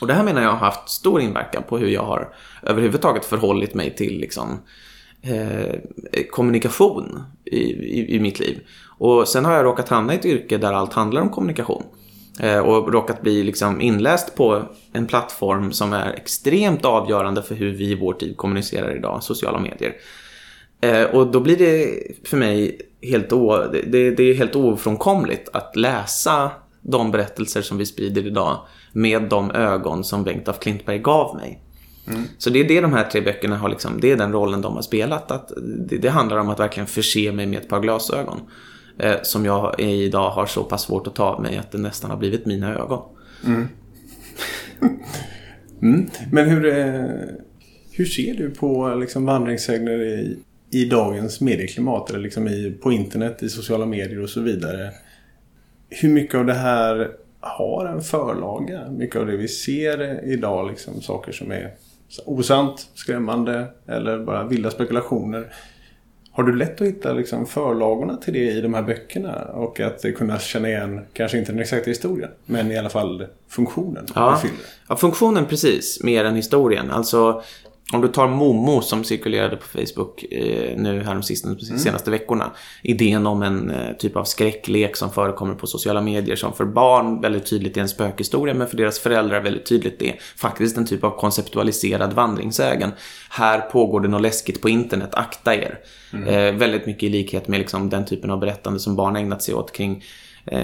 [0.00, 3.74] Och det här menar jag har haft stor inverkan på hur jag har överhuvudtaget förhållit
[3.74, 4.62] mig till liksom,
[5.22, 5.74] eh,
[6.30, 8.60] kommunikation i, i, i mitt liv.
[8.98, 11.82] Och sen har jag råkat hamna i ett yrke där allt handlar om kommunikation.
[12.40, 17.72] Eh, och råkat bli liksom inläst på en plattform som är extremt avgörande för hur
[17.72, 19.94] vi i vår tid kommunicerar idag, sociala medier.
[20.80, 25.76] Eh, och då blir det för mig helt, o, det, det är helt ofrånkomligt att
[25.76, 28.58] läsa de berättelser som vi sprider idag
[28.92, 31.62] med de ögon som Bengt af Klintberg gav mig.
[32.08, 32.22] Mm.
[32.38, 34.74] Så det är det de här tre böckerna har liksom, det är den rollen de
[34.74, 35.30] har spelat.
[35.30, 35.52] Att
[35.88, 38.40] det, det handlar om att verkligen förse mig med ett par glasögon
[38.98, 42.10] eh, som jag idag har så pass svårt att ta av mig att det nästan
[42.10, 43.02] har blivit mina ögon.
[43.46, 43.68] Mm.
[45.82, 46.10] mm.
[46.32, 47.04] Men hur, eh,
[47.92, 50.38] hur ser du på liksom, vandringssägner i,
[50.70, 52.10] i dagens medieklimat?
[52.10, 54.90] Eller liksom i, på internet, i sociala medier och så vidare?
[55.90, 58.90] Hur mycket av det här har en förlaga?
[58.90, 61.74] Mycket av det vi ser idag, liksom, saker som är
[62.24, 65.52] osant, skrämmande eller bara vilda spekulationer.
[66.32, 69.34] Har du lätt att hitta liksom förlagorna till det i de här böckerna?
[69.42, 74.06] Och att kunna känna igen, kanske inte den exakta historien, men i alla fall funktionen?
[74.14, 74.40] Ja,
[74.88, 76.90] ja funktionen precis, mer än historien.
[76.90, 77.42] Alltså,
[77.92, 81.78] om du tar Momo som cirkulerade på Facebook eh, nu här de mm.
[81.78, 82.50] senaste veckorna.
[82.82, 87.20] Idén om en eh, typ av skräcklek som förekommer på sociala medier som för barn
[87.20, 91.04] väldigt tydligt är en spökhistoria men för deras föräldrar väldigt tydligt är faktiskt en typ
[91.04, 92.92] av konceptualiserad vandringssägen.
[93.30, 95.78] Här pågår det något läskigt på internet, akta er.
[96.12, 96.28] Mm.
[96.28, 99.54] Eh, väldigt mycket i likhet med liksom, den typen av berättande som barn ägnat sig
[99.54, 100.04] åt kring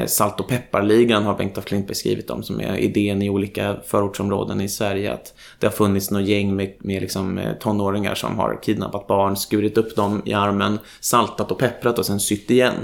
[0.07, 4.61] salt och pepparligan har Bengt af Klint beskrivit om som är idén i olika förortsområden
[4.61, 8.63] i Sverige att det har funnits något gäng med, med liksom eh, tonåringar som har
[8.63, 12.75] kidnappat barn, skurit upp dem i armen, saltat och pepprat och sen sytt igen.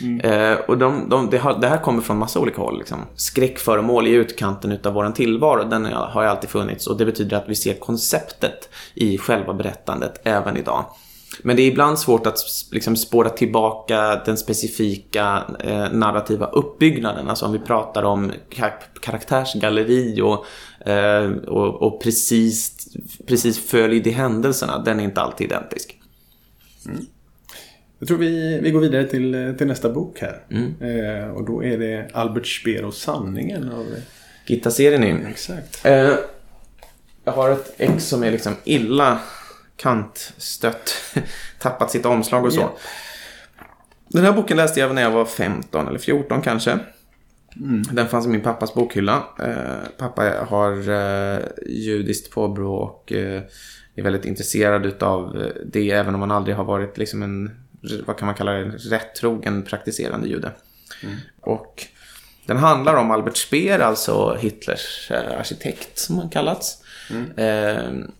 [0.00, 0.20] Mm.
[0.20, 2.78] Eh, och de, de, det, har, det, här kommer från massa olika håll.
[2.78, 2.98] Liksom.
[3.16, 7.48] Skräckföremål i utkanten utav vår tillvaro, den har ju alltid funnits och det betyder att
[7.48, 10.84] vi ser konceptet i själva berättandet även idag.
[11.42, 12.38] Men det är ibland svårt att
[12.72, 17.28] liksom spåra tillbaka den specifika eh, narrativa uppbyggnaden.
[17.28, 18.32] Alltså om vi pratar om
[19.00, 20.46] karaktärsgalleri och,
[20.88, 22.88] eh, och, och, precis,
[23.26, 24.78] precis följd i händelserna.
[24.78, 25.98] Den är inte alltid identisk.
[26.86, 27.06] Mm.
[27.98, 30.40] Jag tror vi, vi går vidare till, till nästa bok här.
[30.50, 30.74] Mm.
[30.80, 33.72] Eh, och då är det Albert Speer och sanningen.
[33.72, 33.86] Av...
[34.46, 35.86] Gitta serien Exakt.
[35.86, 36.14] Eh,
[37.24, 39.18] jag har ett ex som är liksom illa
[39.82, 40.94] kantstött,
[41.58, 42.60] tappat sitt omslag och så.
[42.60, 42.72] Yeah.
[44.08, 46.78] Den här boken läste jag när jag var 15 eller 14 kanske.
[47.56, 47.82] Mm.
[47.82, 49.24] Den fanns i min pappas bokhylla.
[49.38, 53.42] Eh, pappa har eh, judiskt påbrå och eh,
[53.94, 57.50] är väldigt intresserad av det även om han aldrig har varit liksom en,
[58.06, 60.52] vad kan man kalla det, rättrogen praktiserande jude.
[61.02, 61.16] Mm.
[61.40, 61.86] Och
[62.46, 66.78] den handlar om Albert Speer, alltså Hitlers arkitekt som han kallats.
[67.10, 68.12] Mm.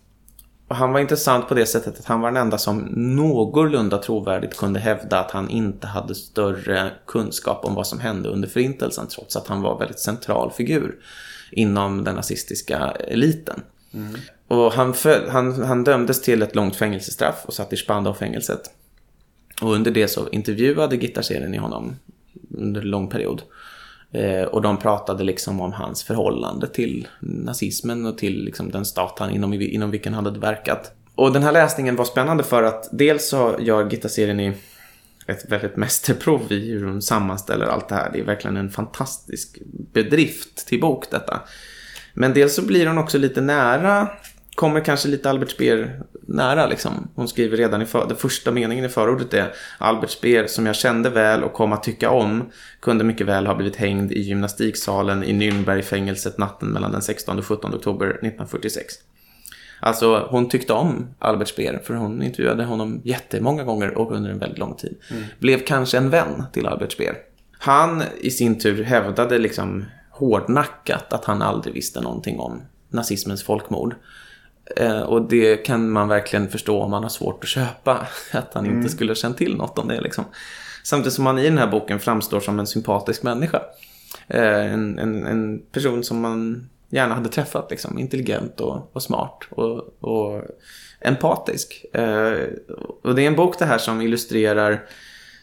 [0.73, 4.57] Och han var intressant på det sättet att han var den enda som någorlunda trovärdigt
[4.57, 9.35] kunde hävda att han inte hade större kunskap om vad som hände under förintelsen trots
[9.35, 10.95] att han var en väldigt central figur
[11.51, 13.61] inom den nazistiska eliten.
[13.93, 14.15] Mm.
[14.47, 18.61] Och han, föl, han, han dömdes till ett långt fängelsestraff och satt i Spandau-fängelset.
[19.61, 21.95] Och under det så intervjuade Gitarserien i honom
[22.57, 23.41] under en lång period.
[24.13, 29.15] Eh, och de pratade liksom om hans förhållande till nazismen och till liksom den stat
[29.19, 30.91] han, inom, inom vilken han hade verkat.
[31.15, 34.53] Och den här läsningen var spännande för att dels så gör Gitta-serien i
[35.27, 38.09] ett väldigt mästerprov i hur hon sammanställer allt det här.
[38.13, 39.57] Det är verkligen en fantastisk
[39.93, 41.41] bedrift till bok detta.
[42.13, 44.07] Men dels så blir hon också lite nära
[44.55, 46.67] kommer kanske lite Albert Speer nära.
[46.67, 47.07] Liksom.
[47.15, 50.75] Hon skriver redan i för, den första meningen i förordet är Albert Speer som jag
[50.75, 55.23] kände väl och kom att tycka om kunde mycket väl ha blivit hängd i gymnastiksalen
[55.23, 58.93] i Nürnbergfängelset natten mellan den 16 och 17 oktober 1946.
[59.79, 64.39] Alltså hon tyckte om Albert Speer för hon intervjuade honom jättemånga gånger och under en
[64.39, 64.97] väldigt lång tid.
[65.11, 65.23] Mm.
[65.39, 67.15] Blev kanske en vän till Albert Speer.
[67.59, 73.95] Han i sin tur hävdade liksom hårdnackat att han aldrig visste någonting om nazismens folkmord.
[74.75, 78.07] Eh, och det kan man verkligen förstå om man har svårt att köpa.
[78.31, 78.77] Att han mm.
[78.77, 80.01] inte skulle känt till något om det.
[80.01, 80.25] Liksom.
[80.83, 83.61] Samtidigt som han i den här boken framstår som en sympatisk människa.
[84.27, 87.71] Eh, en, en, en person som man gärna hade träffat.
[87.71, 87.99] Liksom.
[87.99, 90.41] Intelligent och, och smart och, och
[91.01, 91.85] empatisk.
[91.93, 92.33] Eh,
[93.03, 94.83] och det är en bok det här som illustrerar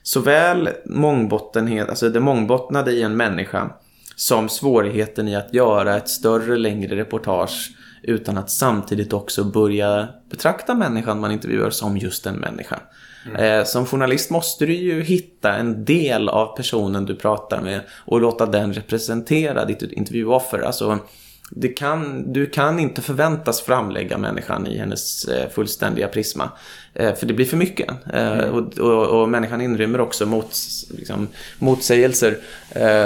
[0.03, 3.71] såväl mångbottenhet, alltså det mångbottnade i en människa
[4.17, 10.75] som svårigheten i att göra ett större, längre reportage utan att samtidigt också börja betrakta
[10.75, 12.81] människan man intervjuar som just en människa.
[13.27, 13.61] Mm.
[13.61, 18.21] Eh, som journalist måste du ju hitta en del av personen du pratar med och
[18.21, 20.59] låta den representera ditt intervjuoffer.
[20.59, 20.99] Alltså,
[21.53, 26.51] det kan, du kan inte förväntas framlägga människan i hennes eh, fullständiga prisma.
[26.95, 27.89] Eh, för det blir för mycket.
[28.13, 28.51] Eh, mm.
[28.51, 30.57] Och, och, och, människan inrymmer också mot,
[30.97, 32.39] liksom, motsägelser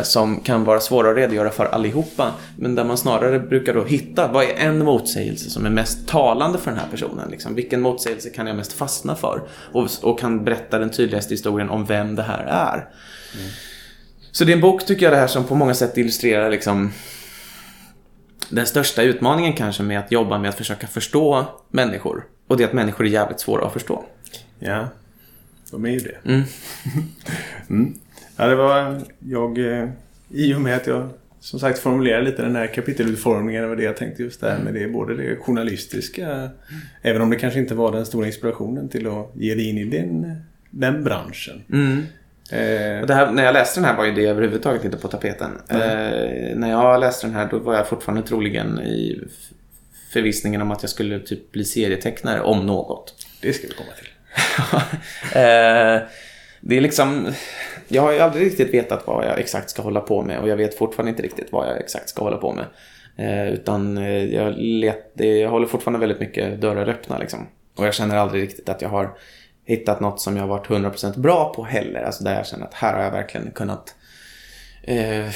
[0.02, 2.32] som kan vara svåra att redogöra för allihopa.
[2.58, 6.58] Men där man snarare brukar då hitta, vad är en motsägelse som är mest talande
[6.58, 7.30] för den här personen?
[7.30, 7.54] Liksom?
[7.54, 9.42] Vilken motsägelse kan jag mest fastna för?
[9.72, 12.76] Och, och kan berätta den tydligaste historien om vem det här är.
[12.76, 13.50] Mm.
[14.32, 16.92] Så det är en bok, tycker jag, det här som på många sätt illustrerar liksom
[18.48, 22.24] den största utmaningen kanske med att jobba med att försöka förstå människor.
[22.46, 24.04] Och det är att människor är jävligt svåra att förstå.
[24.58, 24.88] Ja,
[25.70, 26.16] de är ju det.
[26.24, 26.42] Mm.
[27.70, 27.94] mm.
[28.36, 29.58] Ja, det var jag...
[29.58, 29.88] Eh,
[30.30, 31.08] I och med att jag
[31.40, 33.62] som sagt formulerade lite den här kapitelutformningen.
[33.62, 34.88] Det var det jag tänkte just där med det.
[34.88, 36.32] Både det journalistiska.
[36.32, 36.50] Mm.
[37.02, 39.84] Även om det kanske inte var den stora inspirationen till att ge dig in i
[39.84, 40.36] den,
[40.70, 41.62] den branschen.
[41.72, 42.02] Mm.
[42.50, 45.50] Eh, här, när jag läste den här var ju det överhuvudtaget inte på tapeten.
[45.68, 49.20] Eh, när jag läste den här då var jag fortfarande troligen i
[50.12, 53.14] förvissningen om att jag skulle typ bli serietecknare om något.
[53.40, 54.08] Det ska vi komma till.
[55.40, 56.02] eh,
[56.60, 57.32] det är liksom...
[57.88, 60.56] Jag har ju aldrig riktigt vetat vad jag exakt ska hålla på med och jag
[60.56, 62.66] vet fortfarande inte riktigt vad jag exakt ska hålla på med.
[63.16, 67.46] Eh, utan eh, jag, let, jag håller fortfarande väldigt mycket dörrar öppna liksom.
[67.76, 69.16] Och jag känner aldrig riktigt att jag har
[69.64, 72.02] hittat något som jag varit 100% bra på heller.
[72.02, 73.94] Alltså där jag känner att här har jag verkligen kunnat
[74.82, 75.28] eh,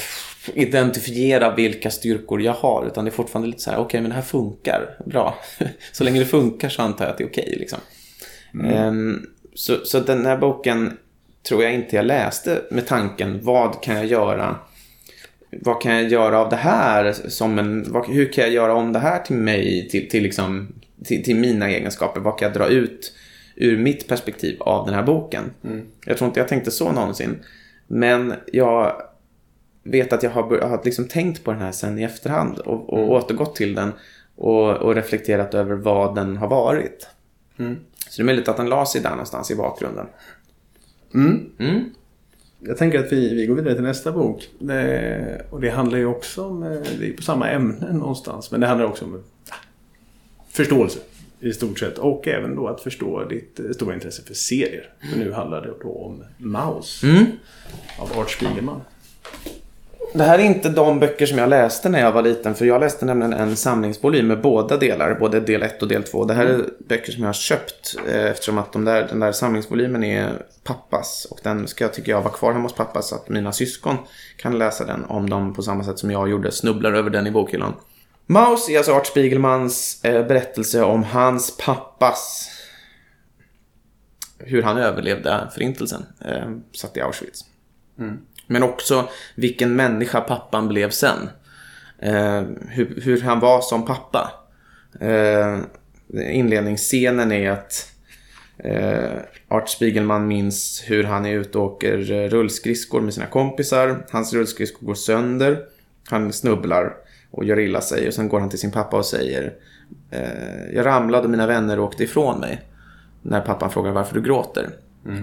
[0.53, 2.87] identifiera vilka styrkor jag har.
[2.87, 5.39] Utan det är fortfarande lite så här, okej okay, men det här funkar bra.
[5.91, 7.79] så länge det funkar så antar jag att det är okej okay, liksom.
[8.53, 9.15] Mm.
[9.15, 9.21] Eh,
[9.55, 10.97] så, så den här boken
[11.47, 14.55] tror jag inte jag läste med tanken, vad kan jag göra
[15.51, 17.13] vad kan jag göra av det här?
[17.13, 20.73] Som en, vad, hur kan jag göra om det här till mig, till, till, liksom,
[21.05, 22.21] till, till mina egenskaper?
[22.21, 23.13] Vad kan jag dra ut
[23.59, 25.43] ur mitt perspektiv av den här boken.
[25.63, 25.87] Mm.
[26.05, 27.39] Jag tror inte jag tänkte så någonsin.
[27.87, 29.01] Men jag
[29.83, 32.89] vet att jag har, jag har liksom tänkt på den här sen i efterhand och,
[32.89, 33.09] och mm.
[33.09, 33.91] återgått till den
[34.35, 37.07] och, och, reflekterat över vad den har varit.
[37.57, 37.77] Mm.
[38.09, 40.07] Så det är möjligt att den la sig där någonstans i bakgrunden.
[41.13, 41.49] Mm.
[41.59, 41.83] mm.
[42.59, 44.49] Jag tänker att vi, vi går vidare till nästa bok.
[44.59, 46.69] Det, och det handlar ju också om, eh,
[46.99, 49.23] det är på samma ämne någonstans, men det handlar också om
[50.49, 50.99] förståelse
[51.39, 51.97] i stort sett.
[51.97, 54.89] Och även då att förstå ditt stora intresse för serier.
[55.11, 57.25] För nu handlar det då om Maus mm.
[57.99, 58.81] av Art Spiegelman.
[60.13, 62.55] Det här är inte de böcker som jag läste när jag var liten.
[62.55, 65.13] För jag läste nämligen en samlingsvolym med båda delar.
[65.19, 66.25] Både del 1 och del 2.
[66.25, 66.69] Det här är mm.
[66.79, 67.95] böcker som jag har köpt.
[68.07, 71.27] Eh, eftersom att de där, den där samlingsvolymen är pappas.
[71.31, 73.01] Och den ska jag tycker jag vara kvar hemma hos pappa.
[73.01, 73.95] Så att mina syskon
[74.37, 75.05] kan läsa den.
[75.05, 77.73] Om de på samma sätt som jag gjorde snubblar över den i bokhyllan.
[78.31, 82.49] Maus är alltså Art Spiegelmans eh, berättelse om hans pappas
[84.37, 86.05] hur han överlevde förintelsen.
[86.25, 87.45] Eh, satt i Auschwitz.
[87.99, 88.17] Mm.
[88.47, 91.29] Men också vilken människa pappan blev sen.
[91.99, 94.31] Eh, hur, hur, han var som pappa.
[94.99, 95.59] Eh,
[96.13, 97.91] inledningsscenen är att
[98.57, 101.97] eh, Art Spiegelman minns hur han är ute och åker
[102.29, 104.05] rullskridskor med sina kompisar.
[104.11, 105.65] Hans rullskridskor går sönder.
[106.09, 108.07] Han snubblar och gör illa sig.
[108.07, 109.53] Och sen går han till sin pappa och säger
[110.11, 112.61] eh, Jag ramlade och mina vänner åkte ifrån mig.
[113.21, 114.69] När pappan frågar varför du gråter.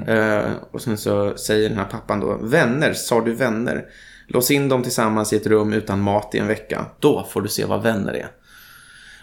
[0.07, 3.85] Eh, och sen så säger den här pappan då Vänner, sa du vänner?
[4.29, 6.87] Lås in dem tillsammans i ett rum utan mat i en vecka.
[7.01, 8.27] Då får du se vad vänner är.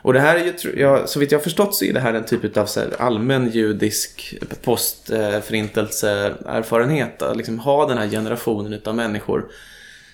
[0.01, 1.99] Och det här är ju, tro- ja, så vitt jag har förstått så är det
[1.99, 2.67] här en typ av
[2.97, 7.21] allmän judisk postförintelseerfarenhet.
[7.21, 9.45] Att liksom ha den här generationen av människor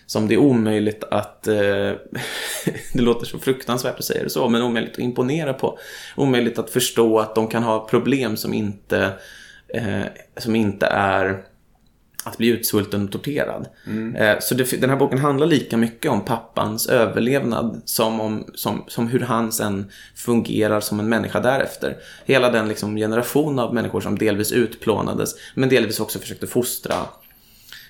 [0.10, 1.54] som det är omöjligt att, eh,
[2.94, 5.80] det låter så fruktansvärt att säga det så, men omöjligt att imponera på.
[6.16, 9.14] Omöjligt att förstå att de kan ha problem som inte,
[9.68, 10.02] eh,
[10.38, 11.44] som inte är
[12.24, 13.68] att bli utsvulten och torterad.
[14.16, 18.84] Eh, Så det, den här boken handlar lika mycket om pappans överlevnad som om som,
[18.88, 21.98] som hur han sen fungerar som en människa därefter.
[22.26, 26.96] Hela den liksom generation av människor som delvis utplånades men delvis också försökte fostra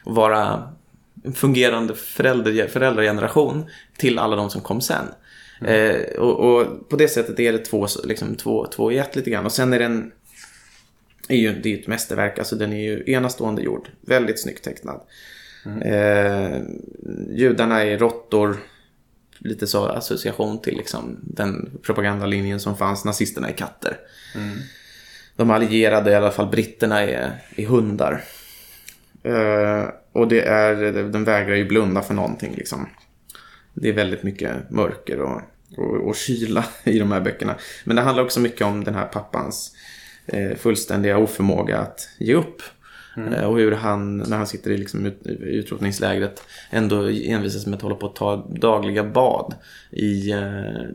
[0.04, 0.74] och vara
[1.34, 3.66] fungerande förälder, föräldrageneration
[3.98, 5.06] till alla de som kom sen.
[5.62, 9.30] Eh, och, och på det sättet är det två, liksom, två, två i ett lite
[9.30, 9.46] grann.
[9.46, 10.12] Och sen är den
[11.30, 13.90] är ju, det är ju ett mästerverk, alltså den är ju enastående gjord.
[14.02, 15.02] Väldigt snyggt tecknad.
[15.82, 16.62] Eh,
[17.30, 18.58] judarna är råttor,
[19.38, 23.98] lite så association till liksom den propagandalinjen som fanns, nazisterna är katter.
[25.36, 28.24] De allierade, i alla fall britterna, är, är hundar.
[29.24, 32.90] Eh, och det är, den vägrar ju blunda för någonting liksom.
[33.74, 35.42] Det är väldigt mycket mörker och,
[35.78, 37.56] och, och kyla i de här böckerna.
[37.84, 39.72] Men det handlar också mycket om den här pappans
[40.26, 42.62] eh, fullständiga oförmåga att ge upp.
[43.18, 47.82] Eh, och hur han, när han sitter i liksom ut, utrotningslägret, ändå envisas med att
[47.82, 49.56] hålla på att ta dagliga bad
[49.92, 50.42] i eh,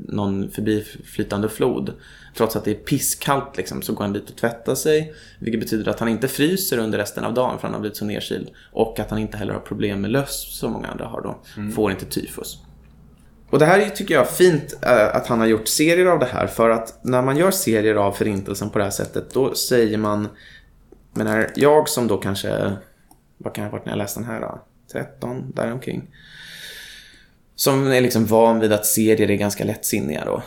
[0.08, 1.92] någon förbiflytande flod.
[2.36, 5.14] Trots att det är pisskallt liksom, så går han dit och tvättar sig.
[5.38, 8.04] Vilket betyder att han inte fryser under resten av dagen för han har blivit så
[8.04, 8.50] nedkyld.
[8.72, 11.42] Och att han inte heller har problem med löss som många andra har då.
[11.74, 12.58] Får inte tyfus.
[13.50, 16.26] Och det här är, tycker jag fint eh, att han har gjort serier av det
[16.26, 16.46] här.
[16.46, 20.28] För att när man gör serier av förintelsen på det här sättet, då säger man...
[21.14, 22.72] Men jag som då kanske...
[23.38, 24.60] Vad kan jag ha varit när jag läste den här då?
[24.92, 26.14] 13, däromkring.
[27.54, 30.42] Som är liksom van vid att serier är ganska lättsinniga då.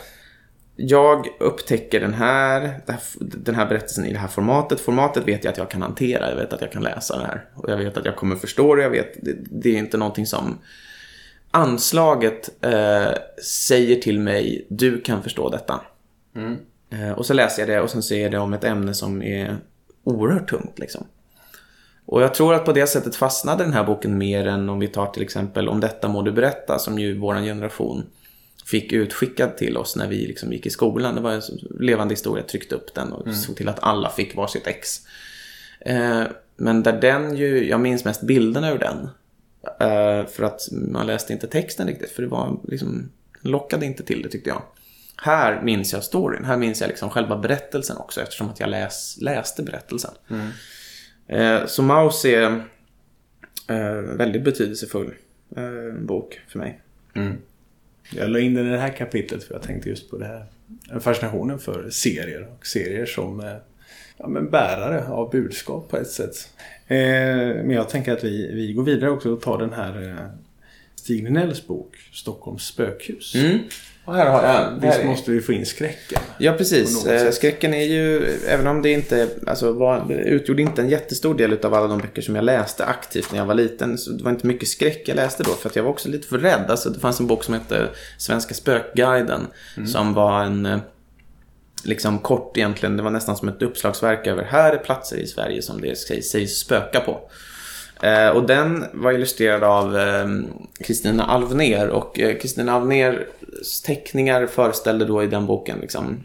[0.76, 2.80] Jag upptäcker den här,
[3.18, 4.80] den här berättelsen i det här formatet.
[4.80, 6.28] Formatet vet jag att jag kan hantera.
[6.28, 7.44] Jag vet att jag kan läsa det här.
[7.54, 8.82] Och jag vet att jag kommer förstå det.
[8.82, 10.58] Jag vet, det, det är inte någonting som
[11.50, 13.12] anslaget eh,
[13.44, 15.80] säger till mig, du kan förstå detta.
[16.90, 19.22] Eh, och så läser jag det och sen ser jag det om ett ämne som
[19.22, 19.56] är
[20.08, 20.78] oerhört tungt.
[20.78, 21.06] Liksom.
[22.06, 24.88] Och jag tror att på det sättet fastnade den här boken mer än om vi
[24.88, 28.06] tar till exempel Om detta må du berätta som ju vår generation
[28.66, 31.14] fick utskickad till oss när vi liksom gick i skolan.
[31.14, 31.42] Det var en
[31.80, 35.00] levande historia, tryckte upp den och såg till att alla fick varsitt ex.
[35.80, 36.22] Eh,
[36.56, 39.08] men där den ju, jag minns mest bilderna ur den.
[39.80, 43.10] Eh, för att man läste inte texten riktigt, för det var liksom,
[43.42, 44.62] lockade inte till det tyckte jag.
[45.22, 49.18] Här minns jag storyn, här minns jag liksom själva berättelsen också eftersom att jag läs,
[49.20, 50.10] läste berättelsen.
[51.26, 52.62] Eh, så Maus är
[53.68, 55.14] eh, väldigt betydelsefull
[55.56, 56.80] eh, bok för mig.
[58.10, 60.46] Jag la in den i det här kapitlet för jag tänkte just på det här.
[61.00, 63.56] Fascinationen för serier och serier som eh,
[64.16, 66.54] ja, men bärare av budskap på ett sätt.
[66.88, 70.28] Men jag tänker att vi, vi går vidare också och tar den här
[70.94, 73.34] Stig Linells bok Stockholms spökhus.
[73.34, 73.58] Mm.
[74.14, 74.88] Här har jag...
[74.88, 76.20] Visst måste vi få in skräcken?
[76.38, 77.06] Ja, precis.
[77.06, 77.30] Eh.
[77.30, 81.74] Skräcken är ju, även om det inte alltså, var, utgjorde inte en jättestor del av
[81.74, 83.98] alla de böcker som jag läste aktivt när jag var liten.
[83.98, 86.38] Så det var inte mycket skräck jag läste då, för jag var också lite för
[86.38, 86.64] rädd.
[86.68, 89.46] Alltså, det fanns en bok som hette Svenska spökguiden,
[89.86, 90.78] som var en eh,
[91.84, 92.96] liksom kort egentligen.
[92.96, 96.58] Det var nästan som ett uppslagsverk över här är platser i Sverige som det sägs
[96.58, 97.20] spöka på.
[98.02, 100.28] Eh, och den var illustrerad av eh,
[100.80, 106.24] Kristina Alvner och eh, Kristina Alvners teckningar föreställde då i den boken liksom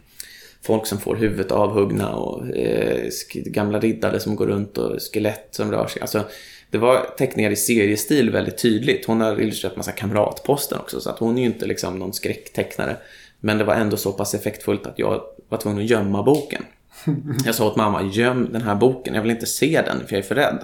[0.61, 5.71] folk som får huvudet avhuggna och eh, gamla riddare som går runt och skelett som
[5.71, 6.01] rör sig.
[6.01, 6.23] Alltså,
[6.69, 9.05] det var teckningar i seriestil väldigt tydligt.
[9.05, 12.97] Hon har illustrerat massa kamratposten också så att hon är ju inte liksom någon skräcktecknare.
[13.39, 16.65] Men det var ändå så pass effektfullt att jag var tvungen att gömma boken.
[17.45, 20.23] Jag sa åt mamma, göm den här boken, jag vill inte se den för jag
[20.23, 20.59] är för rädd.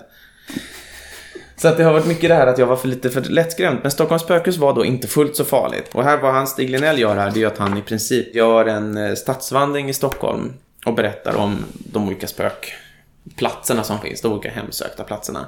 [1.62, 3.80] Så att det har varit mycket det här att jag var för lite för lättskrämd.
[3.82, 5.90] Men Stockholms spökhus var då inte fullt så farligt.
[5.92, 8.66] Och här vad han Stig Linell gör här, det är att han i princip gör
[8.66, 10.54] en eh, stadsvandring i Stockholm
[10.86, 15.46] och berättar om de olika spökplatserna som finns, de olika hemsökta platserna.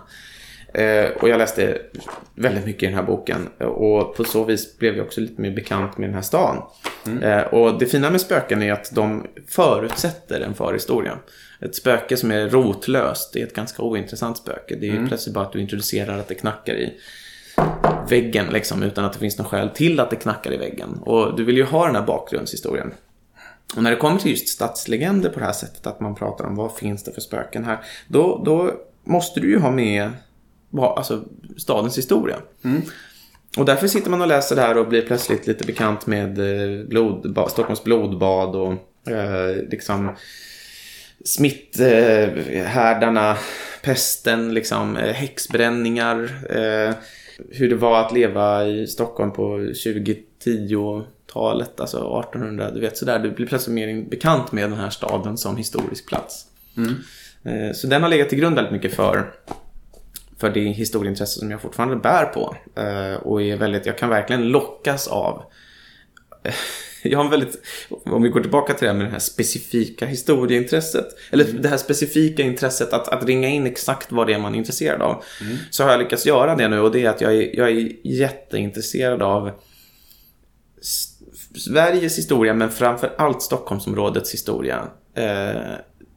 [0.73, 1.77] Eh, och jag läste
[2.35, 3.47] väldigt mycket i den här boken.
[3.57, 6.63] Och på så vis blev jag också lite mer bekant med den här stan.
[7.05, 7.23] Mm.
[7.23, 11.17] Eh, och det fina med spöken är att de förutsätter en förhistoria.
[11.61, 14.75] Ett spöke som är rotlöst är ett ganska ointressant spöke.
[14.75, 15.07] Det är mm.
[15.07, 16.93] plötsligt bara att du introducerar att det knackar i
[18.09, 20.99] väggen liksom, utan att det finns någon skäl till att det knackar i väggen.
[21.01, 22.93] Och du vill ju ha den här bakgrundshistorien.
[23.75, 26.55] Och när det kommer till just stadslegender på det här sättet, att man pratar om
[26.55, 28.71] vad finns det för spöken här, då, då
[29.03, 30.09] måste du ju ha med
[30.73, 31.23] alltså,
[31.57, 32.37] stadens historia.
[32.63, 32.81] Mm.
[33.57, 36.85] Och därför sitter man och läser det här och blir plötsligt lite bekant med eh,
[36.85, 38.73] blodbad, Stockholms blodbad och
[39.11, 40.15] eh, liksom
[41.25, 43.37] smitthärdarna,
[43.83, 46.23] pesten, liksom, eh, häxbränningar.
[46.49, 46.93] Eh,
[47.49, 52.71] hur det var att leva i Stockholm på 2010-talet, alltså 1800.
[52.71, 56.45] Du vet sådär, du blir plötsligt mer bekant med den här staden som historisk plats.
[56.77, 56.95] Mm.
[57.43, 59.33] Eh, så den har legat till grund väldigt mycket för
[60.39, 62.55] för det historieintresse som jag fortfarande bär på.
[63.21, 65.43] Och är väldigt, jag kan verkligen lockas av
[67.03, 70.05] jag har en väldigt, om vi går tillbaka till det här med det här specifika
[70.05, 71.07] historieintresset.
[71.31, 71.61] Eller mm.
[71.61, 75.01] det här specifika intresset att, att ringa in exakt vad det är man är intresserad
[75.01, 75.23] av.
[75.41, 75.57] Mm.
[75.69, 77.91] Så har jag lyckats göra det nu och det är att jag är, jag är
[78.03, 79.51] jätteintresserad av
[81.55, 84.87] Sveriges historia men framför allt Stockholmsområdets historia.
[85.13, 85.61] Eh,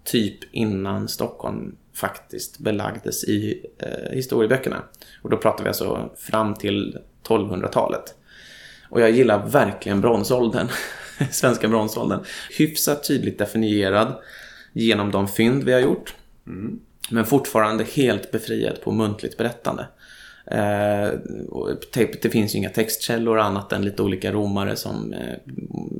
[0.04, 4.82] typ innan Stockholm faktiskt belagdes i eh, historieböckerna.
[5.22, 8.14] Och då pratar vi alltså fram till 1200-talet.
[8.94, 10.68] Och jag gillar verkligen bronsåldern.
[11.30, 12.20] Svenska bronsåldern.
[12.58, 14.14] Hyfsat tydligt definierad
[14.72, 16.14] genom de fynd vi har gjort.
[16.46, 16.80] Mm.
[17.10, 19.86] Men fortfarande helt befriad på muntligt berättande.
[20.46, 21.08] Eh,
[22.22, 25.34] det finns ju inga textkällor annat än lite olika romare som eh,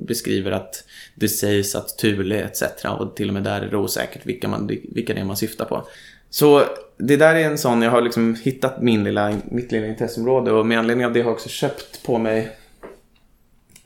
[0.07, 0.85] beskriver att
[1.15, 2.63] det sägs att Thule etc.
[2.99, 5.65] Och till och med där är det osäkert vilka, man, vilka det är man syftar
[5.65, 5.89] på.
[6.31, 6.65] Så
[6.99, 10.67] det där är en sån, jag har liksom hittat min lilla, mitt lilla intresseområde och
[10.67, 12.57] med anledning av det har jag också köpt på mig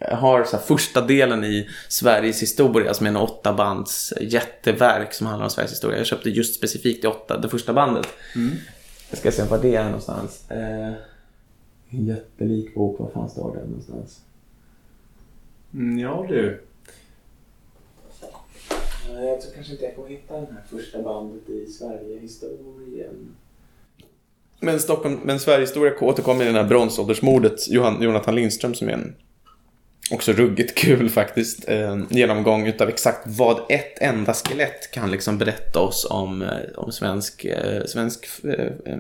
[0.01, 5.45] har så första delen i Sveriges historia som är en åtta bands jätteverk som handlar
[5.45, 5.99] om Sveriges historia.
[5.99, 8.09] Jag köpte just specifikt det, åtta, det första bandet.
[8.35, 8.57] Mm.
[9.11, 10.51] Jag ska se var det är någonstans.
[10.51, 10.93] Eh,
[11.91, 14.21] en jättelik bok, var fan står det någonstans?
[15.75, 16.61] Mm, ja du.
[19.09, 23.35] Jag tror kanske inte jag kommer hitta det här första bandet i Sverigehistorien.
[24.61, 27.69] Men, Stockholm, men Sverigehistoria återkommer i det här bronsåldersmordet.
[27.69, 29.15] Johan, Jonathan Lindström som är en
[30.11, 31.69] också ruggigt kul faktiskt.
[31.69, 36.93] Eh, genomgång utav exakt vad ett enda skelett kan liksom berätta oss om, eh, om
[36.93, 38.97] svensk, eh, svensk eh,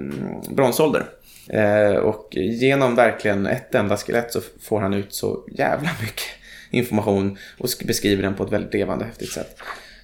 [0.50, 1.06] bronsålder.
[1.48, 6.26] Eh, och genom verkligen ett enda skelett så får han ut så jävla mycket
[6.70, 9.56] information och beskriver den på ett väldigt levande häftigt sätt.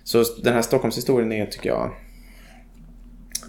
[0.04, 1.90] Så den här Stockholmshistorien är, tycker jag,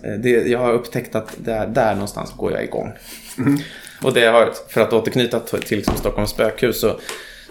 [0.03, 2.91] eh, det, jag har upptäckt att där, där någonstans går jag igång.
[3.37, 3.57] Mm.
[4.01, 6.99] Och det har, för att återknyta till liksom Stockholms spökhus så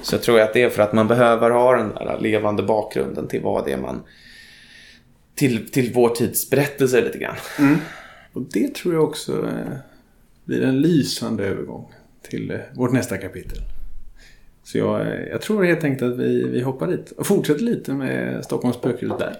[0.05, 3.29] så jag tror att det är för att man behöver ha den där levande bakgrunden
[3.29, 4.03] till vad det är man...
[5.35, 7.37] Till, till vår tids berättelser lite grann.
[7.59, 7.77] Mm.
[8.33, 9.77] Och det tror jag också eh,
[10.45, 11.93] blir en lysande övergång
[12.23, 13.59] till eh, vårt nästa kapitel.
[14.65, 17.93] Så jag, eh, jag tror helt enkelt att vi, vi hoppar dit och fortsätter lite
[17.93, 19.37] med Stockholms spökhus där.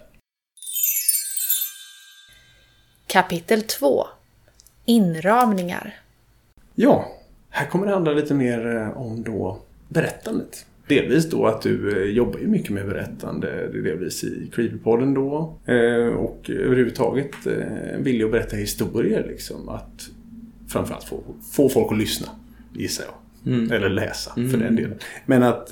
[3.07, 4.07] Kapitel 2
[4.85, 5.95] Inramningar
[6.75, 7.13] Ja,
[7.51, 10.67] här kommer det handla lite mer om då berättandet.
[10.89, 15.59] Delvis då att du eh, jobbar ju mycket med berättande, delvis i Creepypodden då.
[15.65, 19.69] Eh, och överhuvudtaget eh, vill jag berätta historier liksom.
[19.69, 20.11] Att
[20.69, 21.23] framförallt få,
[21.53, 22.27] få folk att lyssna,
[22.73, 23.15] gissar jag.
[23.55, 23.73] Mm.
[23.73, 24.51] Eller läsa mm.
[24.51, 24.99] för den delen.
[25.27, 25.71] Men att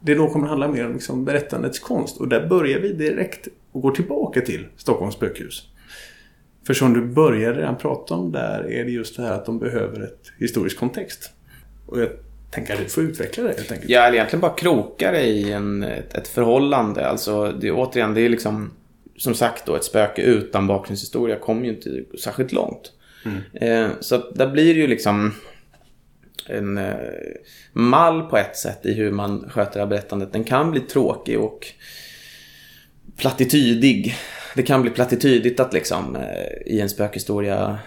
[0.00, 2.20] det då kommer handla mer om liksom berättandets konst.
[2.20, 5.68] Och där börjar vi direkt och går tillbaka till Stockholms spökhus.
[6.66, 9.58] För som du började redan prata om där är det just det här att de
[9.58, 11.30] behöver ett historisk kontext.
[11.86, 11.98] Och
[12.50, 13.90] tänka du får utveckla det helt enkelt.
[13.90, 17.08] Ja, eller egentligen bara kroka det i en, ett, ett förhållande.
[17.08, 18.70] Alltså, det, återigen, det är liksom
[19.16, 22.92] som sagt då ett spöke utan bakgrundshistoria kommer ju inte särskilt långt.
[23.24, 23.40] Mm.
[23.52, 25.34] Eh, så att där blir det ju liksom
[26.46, 26.94] en eh,
[27.72, 30.32] mall på ett sätt i hur man sköter det här berättandet.
[30.32, 31.66] Den kan bli tråkig och
[33.16, 34.14] plattitydig.
[34.54, 37.78] Det kan bli plattitydigt att liksom eh, i en spökhistoria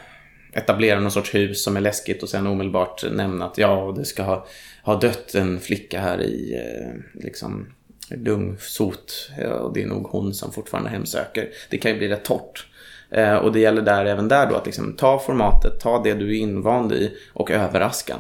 [0.53, 4.23] etablera någon sorts hus som är läskigt och sen omedelbart nämna att ja, det ska
[4.23, 4.45] ha,
[4.83, 7.67] ha dött en flicka här i eh, liksom
[8.09, 9.31] lungsot
[9.61, 11.49] och det är nog hon som fortfarande hemsöker.
[11.69, 12.67] Det kan ju bli rätt torrt.
[13.09, 16.37] Eh, och det gäller där även där då att liksom ta formatet, ta det du
[16.37, 18.13] är invand i och överraska.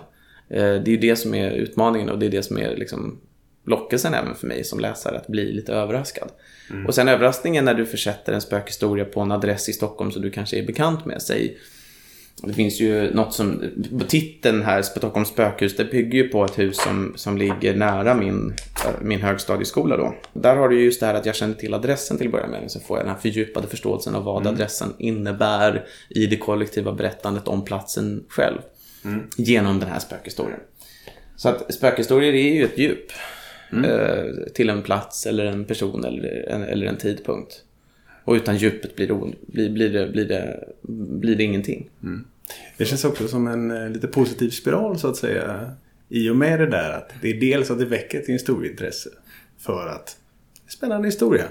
[0.49, 3.19] Eh, det är ju det som är utmaningen och det är det som är liksom
[3.65, 6.29] lockelsen även för mig som läsare att bli lite överraskad.
[6.69, 6.85] Mm.
[6.85, 10.31] Och sen överraskningen när du försätter en spökhistoria på en adress i Stockholm som du
[10.31, 11.21] kanske är bekant med.
[11.21, 11.57] Säg
[12.41, 13.61] Det finns ju något som,
[14.07, 18.53] titeln här, Stockholms spökhus, det bygger ju på ett hus som, som ligger nära min,
[19.01, 20.15] min högstadieskola då.
[20.33, 22.71] Där har du just det här att jag känner till adressen till att börja med,
[22.71, 24.53] så får jag den här fördjupade förståelsen av vad mm.
[24.53, 28.57] adressen innebär i det kollektiva berättandet om platsen själv.
[29.05, 29.27] Mm.
[29.37, 30.59] Genom den här spökhistorien.
[31.35, 33.11] Så att spökhistorier är ju ett djup.
[33.71, 33.91] Mm.
[33.91, 37.61] Eh, till en plats eller en person eller en, eller en tidpunkt.
[38.23, 40.67] Och utan djupet blir det, blir, blir det, blir det,
[41.19, 41.89] blir det ingenting.
[42.03, 42.25] Mm.
[42.77, 45.71] Det känns också som en eh, lite positiv spiral så att säga.
[46.09, 49.09] I och med det där att det är dels att det väcker ett historieintresse.
[49.59, 50.17] För att
[50.67, 51.45] spännande historia.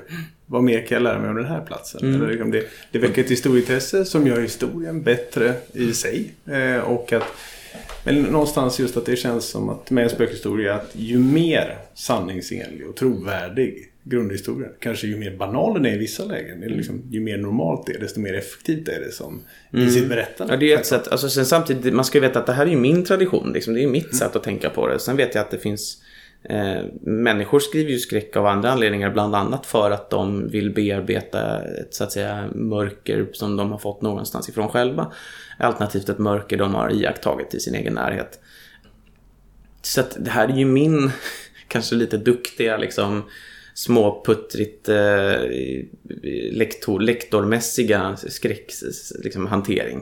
[0.47, 2.01] Vad mer kan jag lära mig om den här platsen?
[2.01, 2.15] Mm.
[2.15, 6.35] Eller liksom det, det väcker ett historieintresse som gör historien bättre i sig.
[6.47, 7.25] Eh, och att
[8.05, 12.89] men någonstans just att det känns som att med en spökhistoria att ju mer sanningsenlig
[12.89, 17.21] och trovärdig grundhistorien, kanske ju mer banal den är i vissa lägen, eller liksom, ju
[17.21, 19.43] mer normalt det är, desto mer effektivt är det som
[19.73, 19.87] mm.
[19.87, 20.53] i sitt berättande.
[20.53, 21.09] Ja, det är ett sätt.
[21.09, 23.75] Alltså, sen samtidigt, man ska ju veta att det här är ju min tradition, liksom,
[23.75, 24.15] det är mitt mm.
[24.15, 24.99] sätt att tänka på det.
[24.99, 26.03] Sen vet jag att det finns
[26.45, 31.63] Eh, människor skriver ju skräck av andra anledningar, bland annat för att de vill bearbeta
[31.63, 35.13] ett så att säga mörker som de har fått någonstans ifrån själva.
[35.59, 38.41] Alternativt ett mörker de har iakttagit i sin egen närhet.
[39.83, 41.11] Så att det här är ju min,
[41.69, 43.23] kanske lite duktiga liksom
[43.75, 44.97] småputtrigt eh,
[46.53, 49.99] lektor, lektormässiga skräckhantering.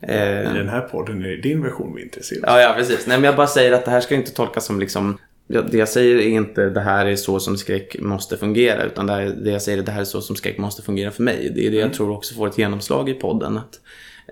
[0.00, 2.58] Liksom, I den här podden är det din version vi är intresserade av.
[2.58, 3.06] Ja, ja, precis.
[3.06, 5.88] Nej, men jag bara säger att det här ska inte tolkas som liksom det jag
[5.88, 9.50] säger är inte det här är så som skräck måste fungera utan det, här, det
[9.50, 11.52] jag säger är det här är så som skräck måste fungera för mig.
[11.54, 11.96] Det är det jag mm.
[11.96, 13.58] tror också får ett genomslag i podden.
[13.58, 13.80] Att,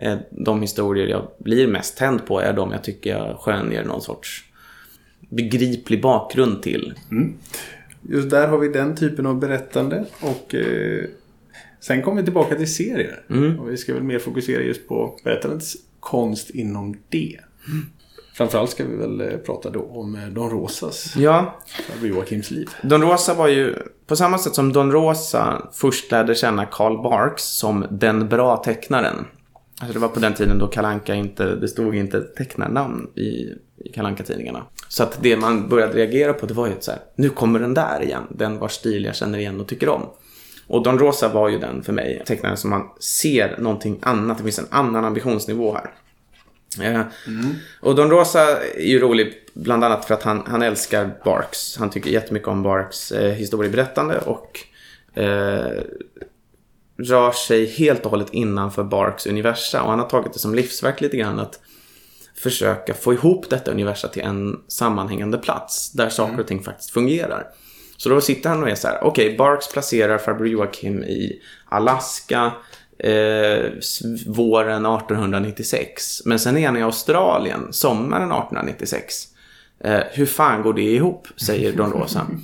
[0.00, 4.02] eh, de historier jag blir mest tänd på är de jag tycker jag skönjer någon
[4.02, 4.44] sorts
[5.28, 6.94] begriplig bakgrund till.
[7.10, 7.34] Mm.
[8.02, 11.04] Just där har vi den typen av berättande och eh,
[11.80, 13.22] sen kommer vi tillbaka till serier.
[13.30, 13.60] Mm.
[13.60, 17.40] Och vi ska väl mer fokusera just på berättandets konst inom det.
[17.68, 17.86] Mm.
[18.34, 21.58] Framförallt ska vi väl eh, prata då om eh, Don Rosas ja.
[22.02, 22.68] Joakims liv.
[22.82, 23.74] Don Rosa var ju,
[24.06, 29.26] på samma sätt som Don Rosa först lärde känna Karl Barks som den bra tecknaren.
[29.80, 33.92] Alltså det var på den tiden då Kalanka inte, det stod inte tecknarnamn i, i
[33.94, 37.28] Kalanka tidningarna Så att det man började reagera på det var ju så här, nu
[37.28, 40.10] kommer den där igen, den vars stil jag känner igen och tycker om.
[40.66, 44.44] Och Don Rosa var ju den för mig, tecknaren som man ser någonting annat, det
[44.44, 45.90] finns en annan ambitionsnivå här.
[47.26, 47.54] Mm.
[47.80, 51.76] Och Don Rosa är ju rolig bland annat för att han, han älskar Barks.
[51.76, 54.60] Han tycker jättemycket om Barks eh, historieberättande och
[55.14, 55.82] eh,
[56.96, 59.82] rör sig helt och hållet innanför Barks universa.
[59.82, 61.60] Och han har tagit det som livsverk lite grann att
[62.42, 67.46] försöka få ihop detta universa till en sammanhängande plats där saker och ting faktiskt fungerar.
[67.96, 71.42] Så då sitter han och är så här, okej, okay, Barks placerar farbror Joakim i
[71.68, 72.52] Alaska
[72.98, 73.70] eh,
[74.26, 76.22] våren 1896.
[76.24, 79.14] Men sen är han i Australien sommaren 1896.
[79.84, 81.28] Eh, hur fan går det ihop?
[81.36, 82.26] Säger Don Rosa.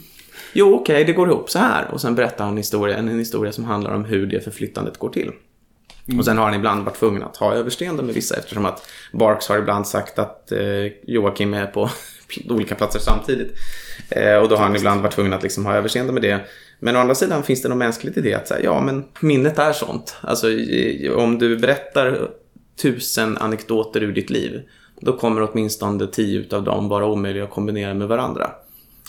[0.52, 1.88] Jo, okej, okay, det går ihop så här.
[1.92, 5.32] Och sen berättar han historia, en historia som handlar om hur det förflyttandet går till.
[6.08, 6.18] Mm.
[6.18, 9.48] Och sen har han ibland varit tvungen att ha överseende med vissa eftersom att Barks
[9.48, 10.58] har ibland sagt att eh,
[11.06, 11.90] Joakim är på
[12.48, 13.52] olika platser samtidigt.
[14.10, 16.40] Eh, och då har han ibland varit tvungen att liksom ha överseende med det.
[16.78, 19.58] Men å andra sidan finns det något mänskligt i det att säga, ja men minnet
[19.58, 20.16] är sånt.
[20.20, 20.46] Alltså
[21.16, 22.30] om du berättar
[22.82, 24.62] tusen anekdoter ur ditt liv,
[25.00, 28.50] då kommer åtminstone tio utav dem vara omöjliga att kombinera med varandra.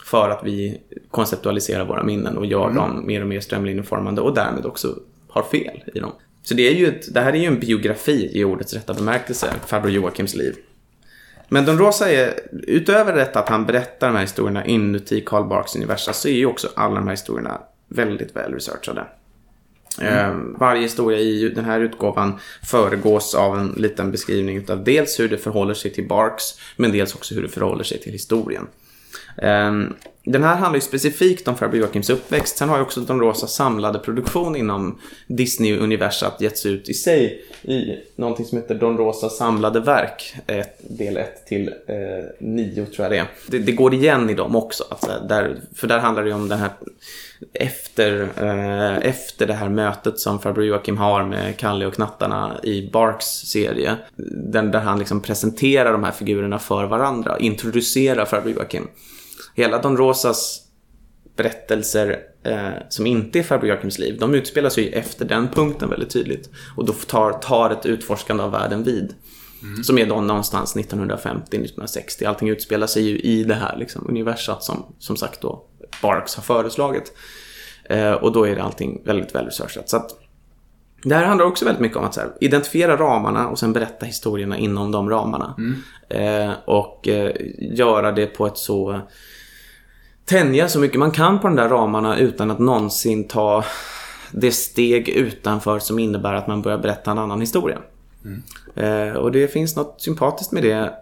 [0.06, 0.82] För att vi
[1.12, 2.76] konceptualiserar våra minnen och gör mm.
[2.76, 4.96] dem mer och mer strömlinjeformande och därmed också
[5.28, 6.12] har fel i dem.
[6.48, 9.54] Så det, är ju ett, det här är ju en biografi i ordets rätta bemärkelse,
[9.66, 10.56] farbror Joakims liv.
[11.50, 15.76] Men Don Rosa är, utöver detta att han berättar de här historierna inuti Karl Barks
[15.76, 19.08] universum så är ju också alla de här historierna väldigt väl researchade.
[20.02, 20.54] Mm.
[20.60, 25.38] varje historia i den här utgåvan föregås av en liten beskrivning av dels hur det
[25.38, 26.44] förhåller sig till Barks
[26.76, 28.68] men dels också hur det förhåller sig till historien.
[30.32, 32.58] Den här handlar ju specifikt om farbror Joakims uppväxt.
[32.58, 37.96] Sen har ju också Don Rosa samlade produktion inom Disney-universat getts ut i sig i
[38.16, 40.36] någonting som heter Don Rosa samlade verk.
[40.80, 41.74] del 1 till
[42.40, 43.28] 9 eh, tror jag det är.
[43.48, 44.84] Det, det, går igen i dem också.
[44.90, 46.70] Alltså, där, för där handlar det ju om den här
[47.54, 52.90] efter, eh, efter det här mötet som farbror Joakim har med Kalle och knattarna i
[52.94, 53.96] Barks serie.
[54.52, 58.88] Den, där han liksom presenterar de här figurerna för varandra, introducerar farbror Joakim
[59.58, 60.62] hela Don Rosas
[61.36, 66.10] berättelser eh, som inte är farbror Joakims liv, de utspelar sig efter den punkten väldigt
[66.10, 66.50] tydligt.
[66.76, 69.14] Och då tar, tar ett utforskande av världen vid.
[69.64, 69.84] Mm.
[69.84, 72.28] Som är då någonstans 1950-1960.
[72.28, 75.66] Allting utspelar sig ju i det här liksom, universat som, som sagt då
[76.02, 77.14] Barks har föreslagit.
[77.84, 79.90] Eh, och då är det allting väldigt väl researchat.
[79.90, 80.12] Så att
[81.04, 84.58] Det här handlar också väldigt mycket om att här, identifiera ramarna och sen berätta historierna
[84.58, 85.56] inom de ramarna.
[86.10, 89.02] Eh, och eh, göra det på ett så...
[90.28, 93.64] Tänja så mycket man kan på de där ramarna utan att någonsin ta
[94.32, 97.80] det steg utanför som innebär att man börjar berätta en annan historia.
[98.76, 100.94] Eh, och det finns något sympatiskt med det.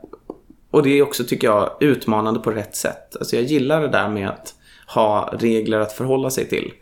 [0.71, 3.15] Och det är också, tycker jag, utmanande på rätt sätt.
[3.15, 4.53] Alltså jag gillar det där med att
[4.88, 6.73] ha regler att förhålla sig till.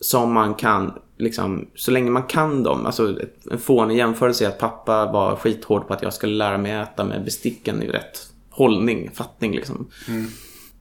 [0.00, 2.86] Som man kan, liksom, så länge man kan dem.
[2.86, 3.18] Alltså
[3.50, 7.04] en fånig jämförelse är att pappa var skithård på att jag skulle lära mig äta
[7.04, 8.18] med besticken i rätt
[8.50, 9.88] hållning, fattning liksom.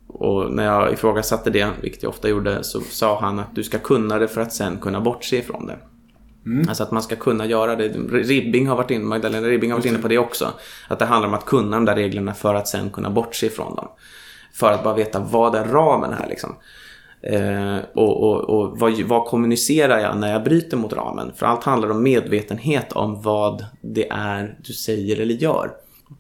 [0.08, 3.78] Och när jag ifrågasatte det, vilket jag ofta gjorde, så sa han att du ska
[3.78, 5.78] kunna det för att sen kunna bortse ifrån det.
[6.68, 7.88] Alltså att man ska kunna göra det.
[8.12, 10.48] Ribbing har varit inne, Magdalena Ribbing har varit inne på det också.
[10.88, 13.76] Att det handlar om att kunna de där reglerna för att sen kunna bortse ifrån
[13.76, 13.88] dem.
[14.54, 16.56] För att bara veta vad är ramen här liksom.
[17.22, 21.32] Eh, och och, och vad, vad kommunicerar jag när jag bryter mot ramen?
[21.36, 25.72] För allt handlar om medvetenhet om vad det är du säger eller gör.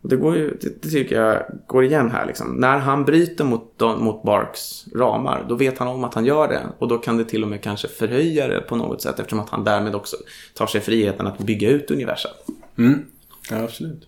[0.01, 2.25] Och det, går ju, det, det tycker jag går igen här.
[2.25, 2.55] Liksom.
[2.55, 6.61] När han bryter mot, mot Barks ramar, då vet han om att han gör det.
[6.79, 9.49] Och då kan det till och med kanske förhöja det på något sätt eftersom att
[9.49, 10.17] han därmed också
[10.53, 12.31] tar sig friheten att bygga ut universum.
[12.77, 13.05] Mm.
[13.51, 14.07] Ja, absolut.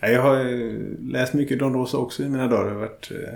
[0.00, 0.44] Ja, Jag har
[1.12, 2.66] läst mycket Don Rosa också i mina dagar.
[2.66, 3.34] Jag har varit eh,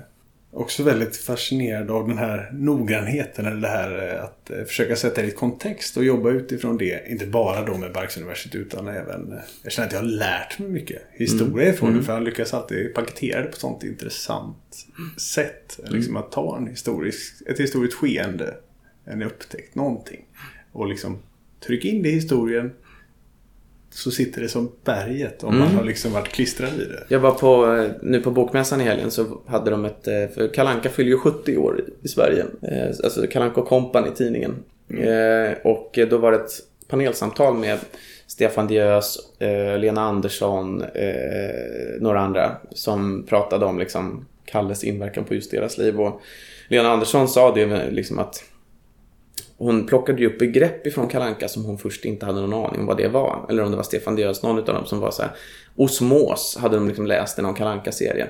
[0.57, 3.47] också väldigt fascinerad av den här noggrannheten.
[3.47, 7.11] Eller det här eh, att eh, försöka sätta det i kontext och jobba utifrån det.
[7.11, 9.33] Inte bara då med Barksuniverset utan även...
[9.33, 12.03] eh, Jag känner att jag har lärt mig mycket historia ifrån det.
[12.03, 14.87] För han lyckas alltid paketera det på ett sånt intressant
[15.17, 15.81] sätt.
[15.89, 18.55] Liksom att ta en historisk, ett historiskt skeende.
[19.05, 20.25] En upptäckt, någonting.
[20.73, 21.19] Och liksom
[21.67, 22.73] trycka in det i historien
[23.97, 27.05] så sitter det som berget om man har liksom varit klistrad vid det.
[27.09, 30.55] Jag var på, eh, nu på Bokmässan i helgen så hade de ett, eh, för
[30.55, 32.45] Kalanka fyller ju 70 år i- i Sverige.
[32.63, 34.55] Eh, Alltså Kalanka Company, tidningen.
[34.91, 36.53] Eh, Och då var det ett
[36.89, 37.79] panelsamtal med
[38.27, 39.19] Stefan Diös,
[39.79, 40.85] Lena Andersson,
[42.01, 46.01] några andra som pratade om liksom Kalles inverkan på just deras liv.
[46.01, 46.21] Och
[46.69, 48.45] Lena Andersson sa det liksom att
[49.59, 52.87] hon plockade ju upp begrepp ifrån Kalanka som hon först inte hade någon aning om
[52.87, 53.47] vad det var.
[53.49, 55.31] Eller om det var Stefan Diös, någon av dem som var så här.
[55.77, 58.27] Osmos hade de liksom läst i någon kalanka serie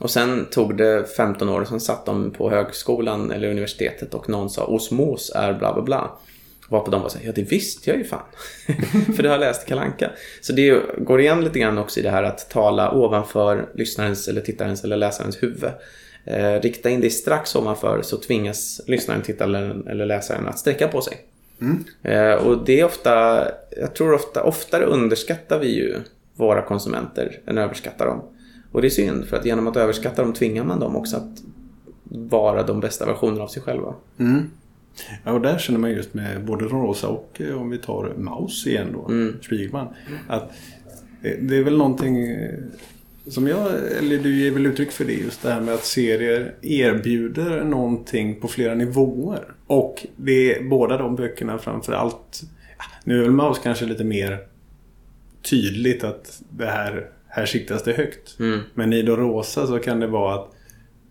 [0.00, 4.28] Och sen tog det 15 år och sen satt de på högskolan eller universitetet och
[4.28, 6.10] någon sa osmos är bla bla bla.
[6.68, 8.20] Varpå de var så här, ja det visste jag ju fan.
[9.16, 10.10] För det har jag läst i Kalanka.
[10.40, 14.40] Så det går igen lite grann också i det här att tala ovanför lyssnarens eller
[14.40, 15.70] tittarens eller läsarens huvud.
[16.24, 21.00] Eh, rikta in dig strax ovanför så tvingas lyssnaren, tittaren eller läsaren att sträcka på
[21.00, 21.16] sig.
[22.02, 23.44] Eh, och det är ofta,
[23.80, 25.96] jag tror ofta, oftare underskattar vi ju
[26.36, 28.22] våra konsumenter än överskattar dem.
[28.72, 31.42] Och det är synd för att genom att överskatta dem tvingar man dem också att
[32.10, 33.94] vara de bästa versionerna av sig själva.
[35.24, 38.66] Ja, och där känner man just med både Rosa och eh, om vi tar Maus
[38.66, 39.10] igen då,
[39.42, 39.86] Spiegelman.
[40.28, 40.50] Att
[41.22, 42.54] eh, det är väl någonting eh,
[43.28, 43.66] som jag,
[43.98, 48.40] eller du ger väl uttryck för det just det här med att serier erbjuder någonting
[48.40, 49.44] på flera nivåer.
[49.66, 52.42] Och det är båda de böckerna framförallt,
[53.04, 54.38] nu är väl Maus kanske lite mer
[55.50, 58.36] tydligt att det här, här siktas det högt.
[58.74, 60.54] Men i Don Rosa så kan det vara att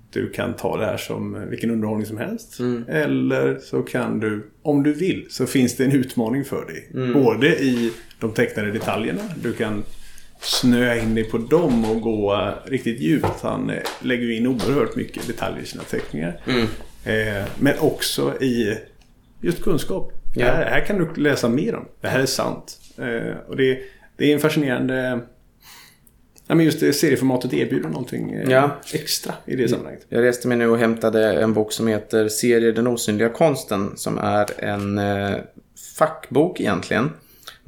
[0.10, 2.60] du kan ta det här som vilken underhållning som helst.
[2.88, 7.14] Eller så kan du, om du vill, så finns det en utmaning för dig.
[7.14, 9.22] Både i de tecknade detaljerna.
[9.44, 9.84] Du kan
[10.40, 13.42] snöa in dig på dem och gå riktigt djupt.
[13.42, 16.42] Han eh, lägger in oerhört mycket detaljer i sina teckningar.
[17.04, 18.78] Eh, men också i
[19.42, 20.12] just kunskap.
[20.36, 20.46] Ja.
[20.46, 21.86] Här, här kan du läsa mer om.
[22.02, 22.80] Det här är sant.
[22.98, 23.80] Eh, och det,
[24.18, 25.20] det är en fascinerande...
[26.50, 28.78] Ja, men just det, serieformatet erbjuder någonting Ja.
[28.94, 30.06] extra i det sammanhanget.
[30.10, 33.98] Jag reste mig nu och hämtade en bok som heter Serier den osynliga konsten.
[33.98, 35.36] Som är en eh,
[35.98, 37.10] fackbok egentligen.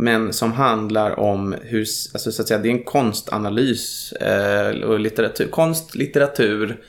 [0.01, 1.79] Men som handlar om hur,
[2.13, 6.81] alltså så att säga, det är en konstanalys eh, och litteratur, konst, litteratur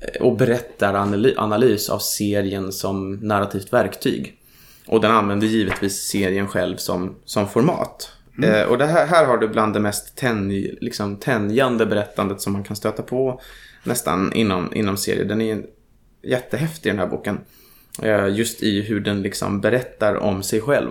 [0.00, 4.36] eh, och berättaranalys av serien som narrativt verktyg.
[4.86, 8.12] Och den använder givetvis serien själv som, som format.
[8.42, 12.52] Eh, och det här, här har du bland det mest tänj, liksom, tänjande berättandet som
[12.52, 13.40] man kan stöta på
[13.84, 15.24] nästan inom, inom serier.
[15.24, 15.62] Den är
[16.22, 17.40] jättehäftig den här boken.
[18.02, 20.90] Eh, just i hur den liksom berättar om sig själv.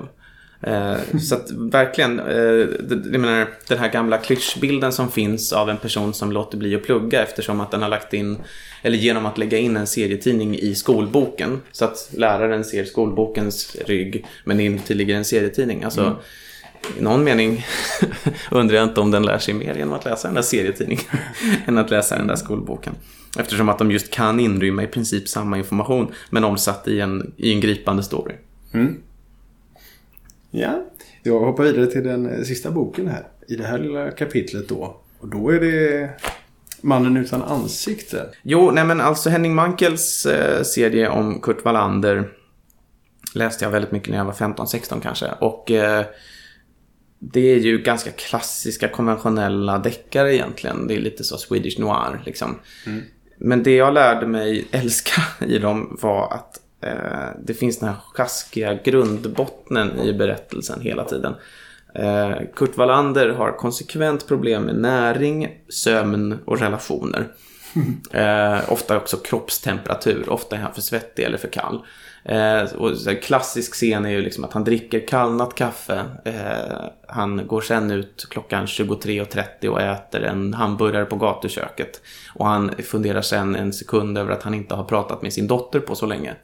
[0.61, 5.69] Eh, så att verkligen, eh, det- jag menar, den här gamla klyschbilden som finns av
[5.69, 8.37] en person som låter bli att plugga eftersom att den har lagt in,
[8.81, 11.61] eller genom att lägga in en serietidning i skolboken.
[11.71, 15.83] Så att läraren ser skolbokens rygg, men inuti ligger en serietidning.
[15.83, 16.17] Alltså,
[16.97, 17.65] i någon mening
[18.51, 21.03] undrar jag inte om den lär sig mer genom att läsa den där serietidningen
[21.65, 22.93] än att läsa den där skolboken.
[23.39, 27.53] Eftersom att de just kan inrymma i princip samma information men omsatt i en, i
[27.53, 28.33] en gripande story.
[30.51, 30.85] Ja.
[31.23, 33.27] Jag hoppar vidare till den eh, sista boken här.
[33.47, 35.01] I det här lilla kapitlet då.
[35.19, 36.09] Och då är det
[36.81, 38.29] Mannen utan ansikte.
[38.41, 42.31] Jo, nej men alltså Henning Mankels eh, serie om Kurt Wallander
[43.33, 45.31] läste jag väldigt mycket när jag var 15-16 kanske.
[45.39, 46.05] Och eh,
[47.19, 50.87] det är ju ganska klassiska konventionella deckare egentligen.
[50.87, 52.59] Det är lite så Swedish noir liksom.
[52.85, 53.01] Mm.
[53.37, 57.97] Men det jag lärde mig älska i dem var att eh, det finns den här
[58.13, 61.35] sjaskiga grundbottnen i berättelsen hela tiden.
[61.93, 67.27] Eh, Kurt Wallander har konsekvent problem med näring, sömn och relationer.
[68.13, 70.29] Eh, ofta också kroppstemperatur.
[70.29, 71.85] Ofta är han för svettig eller för kall.
[72.23, 76.05] Eh, och klassisk scen är ju liksom att han dricker kallnat kaffe.
[76.25, 82.01] Eh, han går sen ut klockan 23.30 och äter en hamburgare på gatuköket.
[82.35, 85.79] Och han funderar sen en sekund över att han inte har pratat med sin dotter
[85.79, 86.35] på så länge.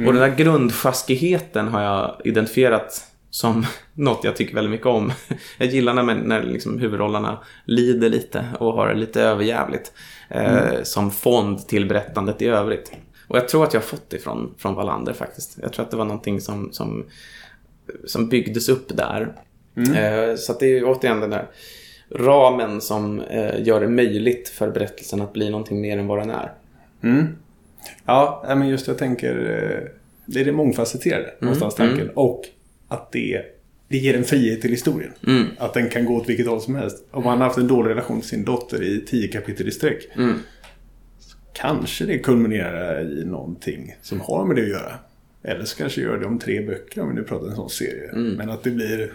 [0.00, 0.08] Mm.
[0.08, 5.12] Och den där grundsjaskigheten har jag identifierat som något jag tycker väldigt mycket om.
[5.58, 9.92] Jag gillar när, när liksom huvudrollerna lider lite och har det lite överjävligt.
[10.28, 10.84] Eh, mm.
[10.84, 12.92] som fond till berättandet i övrigt.
[13.28, 15.58] Och jag tror att jag har fått det från, från Wallander faktiskt.
[15.62, 17.04] Jag tror att det var någonting som, som,
[18.04, 19.32] som byggdes upp där.
[19.76, 19.94] Mm.
[19.94, 21.46] Eh, så det är återigen den där
[22.14, 26.30] ramen som eh, gör det möjligt för berättelsen att bli någonting mer än vad den
[26.30, 26.52] är.
[27.02, 27.26] Mm.
[28.06, 29.88] Ja, men just jag tänker eh,
[30.26, 31.36] det är det mångfacetterade mm.
[31.40, 32.00] någonstans tanken.
[32.00, 32.14] Mm.
[32.14, 32.42] Och
[32.88, 33.42] att det,
[33.88, 35.12] det ger en frihet till historien.
[35.26, 35.46] Mm.
[35.58, 37.04] Att den kan gå åt vilket håll som helst.
[37.10, 40.08] Om man har haft en dålig relation till sin dotter i tio kapitel i sträck.
[40.16, 40.38] Mm
[41.60, 44.98] kanske det kulminerar i någonting som har med det att göra.
[45.42, 48.10] Eller så kanske gör det om tre böcker om vi nu pratar en sån serie.
[48.12, 48.34] Mm.
[48.34, 49.12] Men att det blir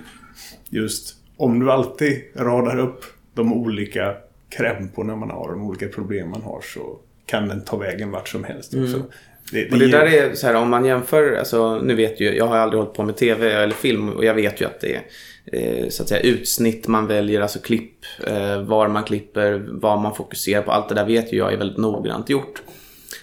[0.69, 3.03] just om du alltid radar upp
[3.33, 4.15] de olika
[4.49, 8.43] krämporna man har, de olika problem man har så kan den ta vägen vart som
[8.43, 8.73] helst.
[8.73, 8.85] Mm.
[8.85, 9.03] Också.
[9.51, 12.35] Det, det, och det där är så här om man jämför, alltså nu vet ju,
[12.35, 14.95] jag har aldrig hållit på med tv eller film och jag vet ju att det
[14.95, 15.03] är
[15.45, 20.15] eh, så att säga utsnitt man väljer, alltså klipp, eh, var man klipper, vad man
[20.15, 20.71] fokuserar på.
[20.71, 22.61] Allt det där vet ju jag är väldigt noggrant gjort.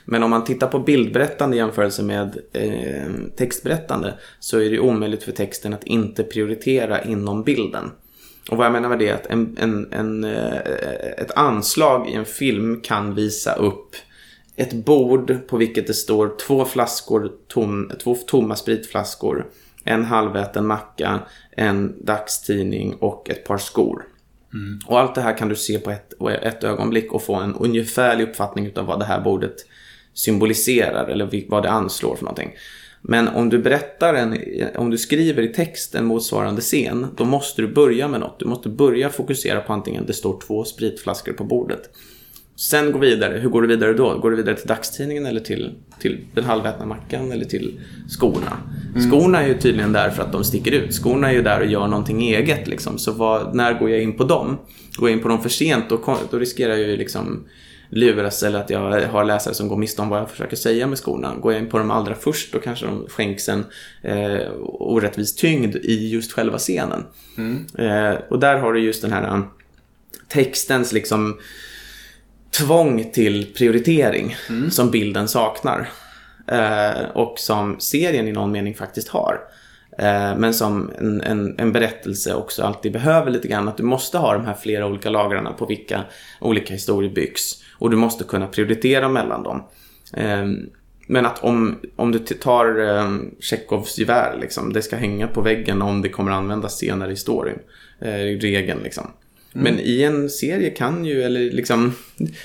[0.04, 5.22] Men om man tittar på bildberättande i jämförelse med eh, textberättande så är det omöjligt
[5.22, 7.90] för texten att inte prioritera inom bilden.
[8.50, 10.56] Och vad jag menar med det är att en, en, en, eh,
[11.18, 13.96] ett anslag i en film kan visa upp
[14.56, 19.46] ett bord på vilket det står två flaskor, tom, två tomma spritflaskor,
[19.84, 21.20] en halväten macka,
[21.50, 24.04] en dagstidning och ett par skor.
[24.54, 24.80] Mm.
[24.86, 26.12] Och allt det här kan du se på ett,
[26.42, 29.56] ett ögonblick och få en ungefärlig uppfattning av vad det här bordet
[30.14, 32.52] symboliserar eller vad det anslår för någonting.
[33.02, 34.38] Men om du berättar en,
[34.76, 38.38] om du skriver i text en motsvarande scen, då måste du börja med något.
[38.38, 41.90] Du måste börja fokusera på antingen det står två spritflaskor på bordet
[42.56, 43.38] Sen gå vidare.
[43.38, 44.18] Hur går du vidare då?
[44.18, 48.56] Går du vidare till dagstidningen eller till, till den halvätna mackan eller till skorna?
[48.96, 49.10] Mm.
[49.10, 50.94] Skorna är ju tydligen där för att de sticker ut.
[50.94, 52.98] Skorna är ju där och gör någonting eget liksom.
[52.98, 54.58] Så vad, när går jag in på dem?
[54.96, 57.44] Går jag in på dem för sent då, då riskerar jag ju liksom
[57.92, 60.98] luras eller att jag har läsare som går miste om vad jag försöker säga med
[60.98, 61.34] skorna.
[61.34, 63.64] Går jag in på dem allra först då kanske de skänks en
[64.02, 67.04] eh, orättvis tyngd i just själva scenen.
[67.38, 67.66] Mm.
[67.78, 69.42] Eh, och där har du just den här
[70.28, 71.38] textens liksom
[72.50, 74.70] tvång till prioritering mm.
[74.70, 75.88] som bilden saknar.
[76.46, 79.40] Eh, och som serien i någon mening faktiskt har.
[79.98, 83.68] Eh, men som en, en, en, berättelse också alltid behöver lite grann.
[83.68, 86.04] Att du måste ha de här flera olika lagrarna på vilka
[86.40, 87.61] olika historier byggs.
[87.82, 89.62] Och du måste kunna prioritera mellan dem.
[90.16, 90.46] Eh,
[91.06, 93.08] men att om, om du tar
[93.40, 97.58] Tjechovs gevär, liksom, det ska hänga på väggen om det kommer användas senare i storyn.
[98.00, 99.10] Eh, regeln liksom.
[99.54, 99.64] Mm.
[99.64, 101.94] Men i en serie kan ju, eller liksom,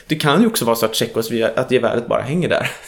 [0.08, 2.70] det kan ju också vara så att Tjeckos, att geväret bara hänger där.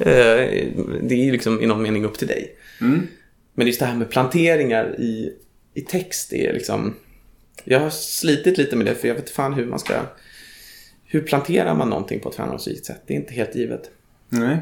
[0.00, 0.66] Eh,
[1.02, 2.56] det är ju liksom i någon mening upp till dig.
[2.80, 3.06] Mm.
[3.54, 5.32] Men just det här med planteringar i,
[5.74, 6.94] i text, är liksom,
[7.64, 9.94] jag har slitit lite med det för jag vet fan hur man ska,
[11.10, 13.02] hur planterar man någonting på ett framgångsrikt sätt?
[13.06, 13.90] Det är inte helt givet.
[14.28, 14.58] Nej.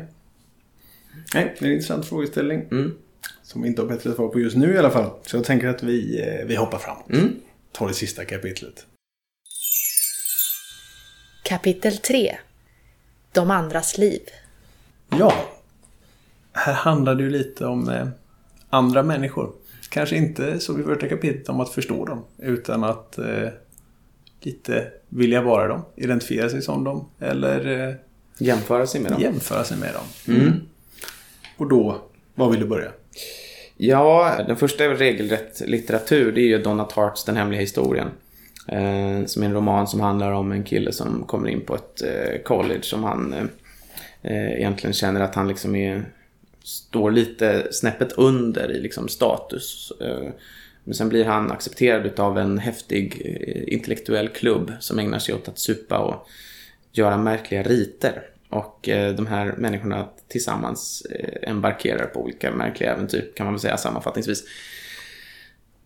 [1.34, 2.60] Nej, det är en intressant frågeställning.
[2.70, 2.94] Mm.
[3.42, 5.10] Som vi inte har bättre svar på just nu i alla fall.
[5.22, 7.10] Så jag tänker att vi, eh, vi hoppar framåt.
[7.10, 7.36] Mm.
[7.72, 8.86] Tar det sista kapitlet.
[11.42, 12.36] Kapitel 3
[13.32, 14.20] De andras liv
[15.08, 15.32] Ja,
[16.52, 18.08] här handlar det ju lite om eh,
[18.70, 19.52] andra människor.
[19.88, 23.48] Kanske inte som i första kapitlet om att förstå dem, utan att eh,
[24.46, 27.94] lite vilja vara dem, identifiera sig som dem eller eh,
[28.38, 29.20] jämföra sig med dem.
[29.20, 30.36] Jämföra sig med dem.
[30.36, 30.52] Mm.
[31.56, 32.00] Och då,
[32.34, 32.90] var vill du börja?
[33.76, 38.08] Ja, den första regelrätt litteratur det är ju Donna Tarts Den hemliga historien.
[38.68, 42.02] Eh, som är en roman som handlar om en kille som kommer in på ett
[42.02, 43.50] eh, college som han
[44.22, 46.04] eh, egentligen känner att han liksom är,
[46.62, 49.92] står lite snäppet under i liksom status.
[50.86, 55.48] Men sen blir han accepterad av en häftig eh, intellektuell klubb som ägnar sig åt
[55.48, 56.28] att supa och
[56.92, 58.22] göra märkliga riter.
[58.48, 63.60] Och eh, de här människorna tillsammans eh, embarkerar på olika märkliga äventyr, kan man väl
[63.60, 64.44] säga sammanfattningsvis.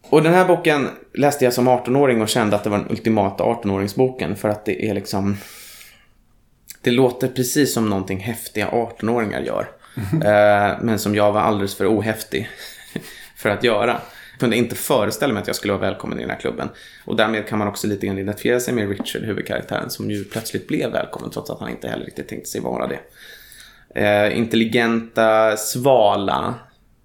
[0.03, 3.45] Och den här boken läste jag som 18-åring och kände att det var den ultimata
[3.45, 5.37] 18-åringsboken för att det är liksom...
[6.83, 9.71] Det låter precis som någonting häftiga 18-åringar gör.
[10.13, 12.49] Eh, men som jag var alldeles för ohäftig
[13.37, 14.01] för att göra.
[14.41, 16.69] Jag kunde inte föreställa mig att jag skulle vara välkommen i den här klubben.
[17.05, 20.69] Och därmed kan man också lite grann identifiera sig med Richard, huvudkaraktären, som ju plötsligt
[20.69, 23.01] blev välkommen trots att han inte heller riktigt tänkte sig vara det.
[24.01, 26.55] Eh, intelligenta, svala.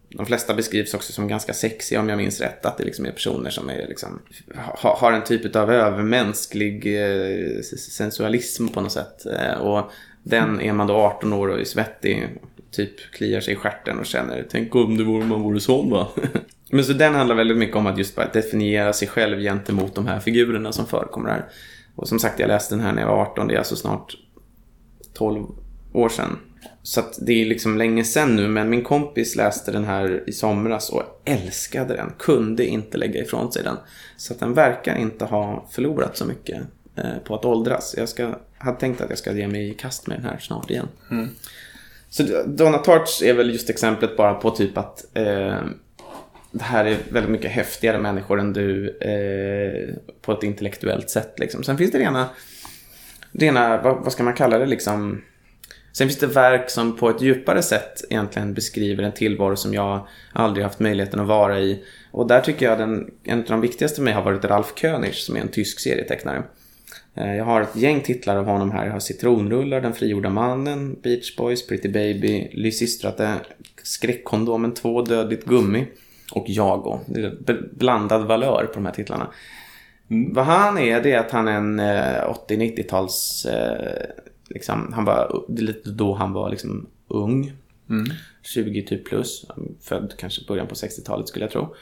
[0.10, 2.66] De flesta beskrivs också som ganska sexiga om jag minns rätt.
[2.66, 4.22] Att det liksom är personer som är liksom,
[4.56, 9.26] ha, har en typ av övermänsklig eh, sensualism på något sätt.
[9.26, 9.92] Eh, och
[10.24, 12.28] den är man då 18 år och är svettig
[12.72, 16.08] typ kliar sig i stjärten och känner tänk om det vore, man vore sån va.
[16.76, 20.08] Men så den handlar väldigt mycket om att just bara definiera sig själv gentemot de
[20.08, 21.46] här figurerna som förekommer här.
[21.96, 24.18] Och som sagt, jag läste den här när jag var 18, det är alltså snart
[25.14, 25.46] 12
[25.94, 26.38] år sedan.
[26.84, 30.90] Så det är liksom länge sedan nu, men min kompis läste den här i somras
[30.90, 32.12] och älskade den.
[32.20, 33.78] Kunde inte lägga ifrån sig den.
[34.18, 36.62] Så att den verkar inte ha förlorat så mycket
[36.96, 37.96] eh, på att åldras.
[37.98, 40.72] Jag ska, hade tänkt att jag ska ge mig i kast med den här snart
[40.72, 40.88] igen.
[41.12, 41.30] Mm.
[42.10, 45.60] Så Donna Tarts är väl just exemplet bara på typ att eh,
[46.58, 51.40] det här är väldigt mycket häftigare människor än du eh, på ett intellektuellt sätt.
[51.40, 51.64] Liksom.
[51.64, 52.30] Sen finns det rena,
[53.32, 55.22] rena vad, vad, ska man kalla det liksom?
[55.94, 60.08] Sen finns det verk som på ett djupare sätt egentligen beskriver en tillvaro som jag
[60.34, 61.84] aldrig haft möjligheten att vara i.
[62.12, 65.14] Och där tycker jag den, en av de viktigaste för mig har varit Ralf König
[65.14, 66.44] som är en tysk serietecknare.
[67.16, 68.86] Eh, jag har ett gäng titlar av honom här.
[68.86, 73.34] Jag har Citronrullar, Den frigjorda mannen, Beach Boys, Pretty Baby, Lysistrate,
[73.84, 75.88] Skräckkondomen 2, Dödligt gummi
[76.36, 77.00] och Jago.
[77.72, 79.28] Blandad valör på de här titlarna.
[80.08, 83.46] Vad han är, det är att han är en 80-90-tals...
[83.46, 84.06] Eh,
[84.50, 87.54] liksom, han var, lite då han var liksom ung.
[87.90, 88.06] Mm.
[88.42, 89.46] 20 typ plus.
[89.82, 91.76] Född kanske början på 60-talet skulle jag tro.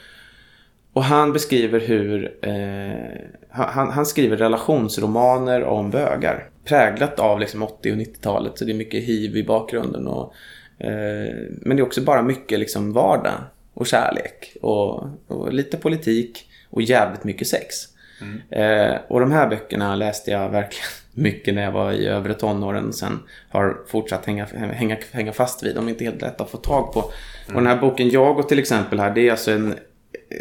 [0.92, 2.38] Och han beskriver hur...
[2.42, 6.50] Eh, han, han, skriver relationsromaner om bögar.
[6.64, 8.58] Präglat av liksom 80 och 90-talet.
[8.58, 10.06] Så det är mycket hiv i bakgrunden.
[10.06, 10.34] Och,
[10.78, 13.40] eh, men det är också bara mycket liksom vardag
[13.74, 14.56] och kärlek.
[14.62, 17.76] Och, och lite politik och jävligt mycket sex.
[18.20, 18.40] Mm.
[18.50, 22.92] Eh, och de här böckerna läste jag verkligen mycket när jag var i övre tonåren.
[22.92, 25.74] Sen har fortsatt hänga, hänga, hänga fast vid.
[25.74, 27.00] De är inte helt lätta att få tag på.
[27.00, 27.56] Mm.
[27.56, 29.74] Och den här boken Jag till exempel här, det är alltså en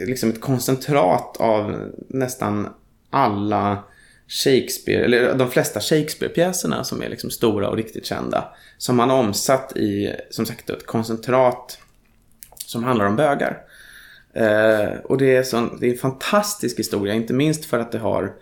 [0.07, 2.69] liksom ett koncentrat av nästan
[3.09, 3.83] alla
[4.27, 8.55] Shakespeare, eller de flesta Shakespeare-pjäserna som är liksom stora och riktigt kända.
[8.77, 11.77] Som han har omsatt i, som sagt, ett koncentrat
[12.73, 13.61] som handlar om bögar.
[14.33, 17.97] Eh, och det är, sån, det är en fantastisk historia, inte minst för att det
[17.97, 18.33] har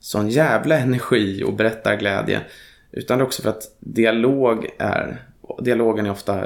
[0.00, 2.40] sån jävla energi och berättarglädje.
[2.92, 5.22] Utan också för att dialog är,
[5.62, 6.44] dialogen är ofta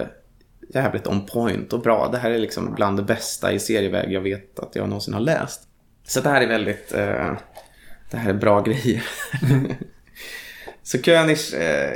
[0.68, 2.08] jävligt on point och bra.
[2.12, 5.20] Det här är liksom bland det bästa i serieväg jag vet att jag någonsin har
[5.20, 5.62] läst.
[6.06, 7.32] Så det här är väldigt, eh,
[8.10, 9.04] det här är bra grejer.
[10.84, 11.90] så König eh,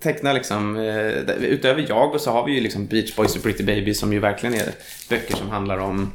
[0.00, 1.08] tecknar liksom, eh,
[1.40, 4.18] utöver jag och så har vi ju liksom Beach Boys och Pretty Baby som ju
[4.18, 4.74] verkligen är
[5.10, 6.12] böcker som handlar om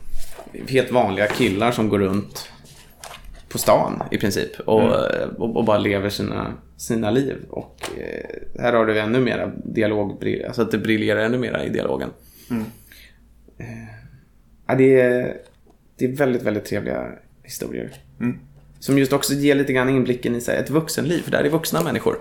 [0.67, 2.51] helt vanliga killar som går runt
[3.49, 5.36] på stan i princip och, mm.
[5.36, 7.38] och, och, bara lever sina, sina liv.
[7.49, 11.69] Och eh, här har du ännu mera dialog, alltså att det briljerar ännu mera i
[11.69, 12.09] dialogen.
[12.49, 12.65] Mm.
[13.57, 15.38] Eh, det, är,
[15.97, 17.11] det är väldigt, väldigt trevliga
[17.43, 17.93] historier.
[18.19, 18.39] Mm.
[18.80, 21.21] Som just också ger lite grann inblicken i sig, ett vuxenliv.
[21.21, 22.17] För där är vuxna människor.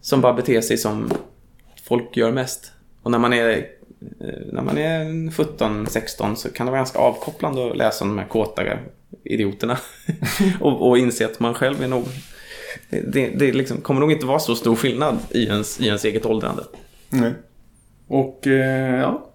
[0.00, 1.10] Som bara beter sig som
[1.82, 2.72] folk gör mest.
[3.02, 3.64] Och när man är eh,
[4.52, 8.62] när man är 17-16 så kan det vara ganska avkopplande att läsa de här kåta
[9.24, 9.78] idioterna.
[10.60, 12.04] och, och inse att man själv är nog...
[12.90, 16.04] Det, det, det liksom, kommer nog inte vara så stor skillnad i ens, i ens
[16.04, 16.64] eget åldrande.
[17.10, 17.32] Nej.
[18.06, 19.30] Och eh, ja.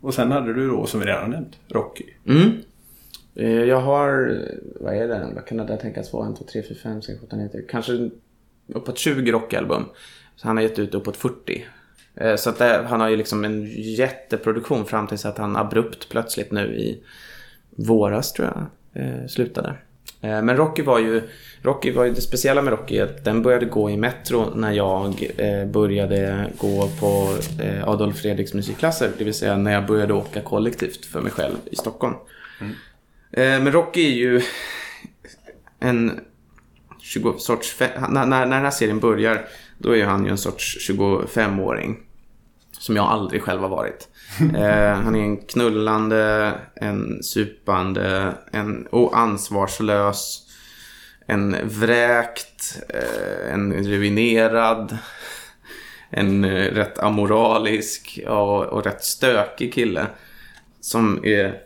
[0.00, 2.04] Och sen hade du då, som vi redan nämnt, Rocky.
[2.26, 2.52] Mm.
[3.36, 4.40] Eh, jag har,
[4.80, 6.28] vad är det, vad kan det där tänkas vara?
[6.28, 7.62] 1, 2, 3, 4, 5, 6, 7, 8, 9, 10.
[7.62, 8.10] Kanske
[8.66, 9.84] uppåt 20 Rocky-album.
[10.36, 11.66] Så han har gett ut uppåt 40.
[12.14, 16.08] Eh, så att det, han har ju liksom en jätteproduktion fram tills att han abrupt
[16.08, 17.02] plötsligt nu i
[17.70, 18.66] våras tror jag
[19.04, 19.74] eh, slutade.
[20.20, 21.22] Men Rocky var ju,
[21.62, 25.14] Rocky var ju det speciella med Rocky att den började gå i Metro när jag
[25.66, 27.28] började gå på
[27.84, 29.10] Adolf Fredriks musikklasser.
[29.18, 32.14] Det vill säga när jag började åka kollektivt för mig själv i Stockholm.
[32.60, 32.72] Mm.
[33.36, 34.42] Eh, men Rocky är ju
[35.80, 36.20] en
[37.00, 39.46] 20 sorts, när, när, när den här serien börjar
[39.78, 41.96] då är han ju en sorts 25-åring
[42.78, 44.08] som jag aldrig själv har varit.
[44.56, 50.42] Eh, han är en knullande, en supande, en oansvarslös,
[51.26, 54.98] en vräkt, eh, en ruinerad,
[56.10, 60.06] en eh, rätt amoralisk och, och rätt stökig kille.
[60.80, 61.60] Som är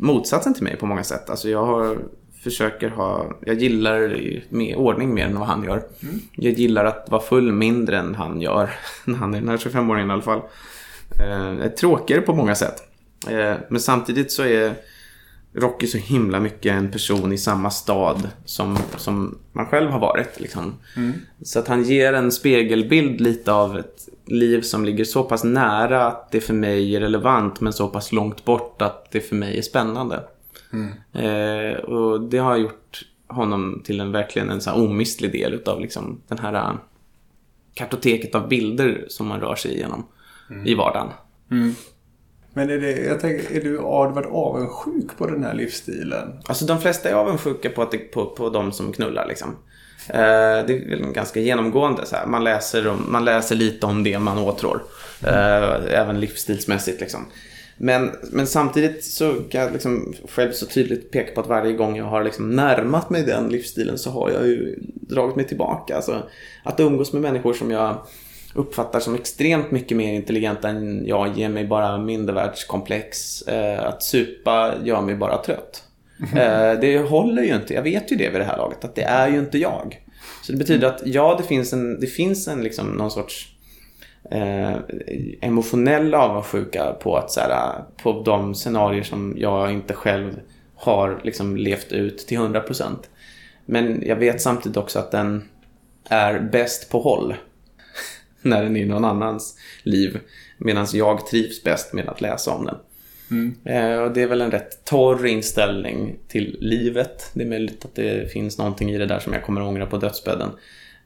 [0.00, 1.30] motsatsen till mig på många sätt.
[1.30, 1.98] Alltså jag har,
[2.42, 5.82] försöker ha, jag gillar med ordning mer än vad han gör.
[6.02, 6.20] Mm.
[6.32, 8.70] Jag gillar att vara full mindre än han gör.
[9.04, 10.42] När han är den här 25-åringen i alla fall.
[11.20, 12.82] Eh, tråkigare på många sätt.
[13.28, 14.74] Eh, men samtidigt så är
[15.52, 20.40] Rocky så himla mycket en person i samma stad som, som man själv har varit.
[20.40, 20.74] Liksom.
[20.96, 21.12] Mm.
[21.42, 26.06] Så att han ger en spegelbild lite av ett liv som ligger så pass nära
[26.06, 29.58] att det för mig är relevant men så pass långt bort att det för mig
[29.58, 30.22] är spännande.
[30.72, 30.92] Mm.
[31.12, 36.20] Eh, och det har gjort honom till en verkligen en så omistlig del av liksom,
[36.28, 36.74] den här äh,
[37.74, 40.06] kartoteket av bilder som man rör sig igenom
[40.50, 40.66] mm.
[40.66, 41.08] i vardagen.
[42.52, 46.32] Men är, det, jag tänker, är du, har du varit avundsjuk på den här livsstilen?
[46.44, 49.56] Alltså de flesta är avundsjuka på, att det, på, på de som knullar liksom.
[50.08, 52.06] Eh, det är väl ganska genomgående.
[52.06, 52.26] Så här.
[52.26, 54.82] Man, läser om, man läser lite om det man åtrår.
[55.22, 57.26] Eh, även livsstilsmässigt liksom.
[57.76, 61.96] Men, men samtidigt så kan jag liksom själv så tydligt peka på att varje gång
[61.96, 65.96] jag har liksom närmat mig den livsstilen så har jag ju dragit mig tillbaka.
[65.96, 66.22] Alltså,
[66.64, 67.96] att umgås med människor som jag
[68.54, 73.42] uppfattar som extremt mycket mer intelligenta än jag ger mig bara mindervärldskomplex.
[73.42, 75.84] Eh, att supa gör mig bara trött.
[76.22, 77.74] Eh, det håller ju inte.
[77.74, 80.02] Jag vet ju det vid det här laget, att det är ju inte jag.
[80.42, 83.48] Så det betyder att ja, det finns en, det finns en liksom någon sorts
[84.30, 84.76] eh,
[85.40, 90.40] emotionell avundsjuka på, att, så här, på de scenarier som jag inte själv
[90.74, 92.84] har liksom levt ut till 100%.
[93.66, 95.48] Men jag vet samtidigt också att den
[96.08, 97.34] är bäst på håll
[98.48, 100.18] när den är i någon annans liv.
[100.58, 102.76] Medan jag trivs bäst med att läsa om den.
[103.30, 103.54] Mm.
[103.64, 107.30] Eh, och det är väl en rätt torr inställning till livet.
[107.34, 109.86] Det är möjligt att det finns någonting i det där som jag kommer att ångra
[109.86, 110.50] på dödsbädden.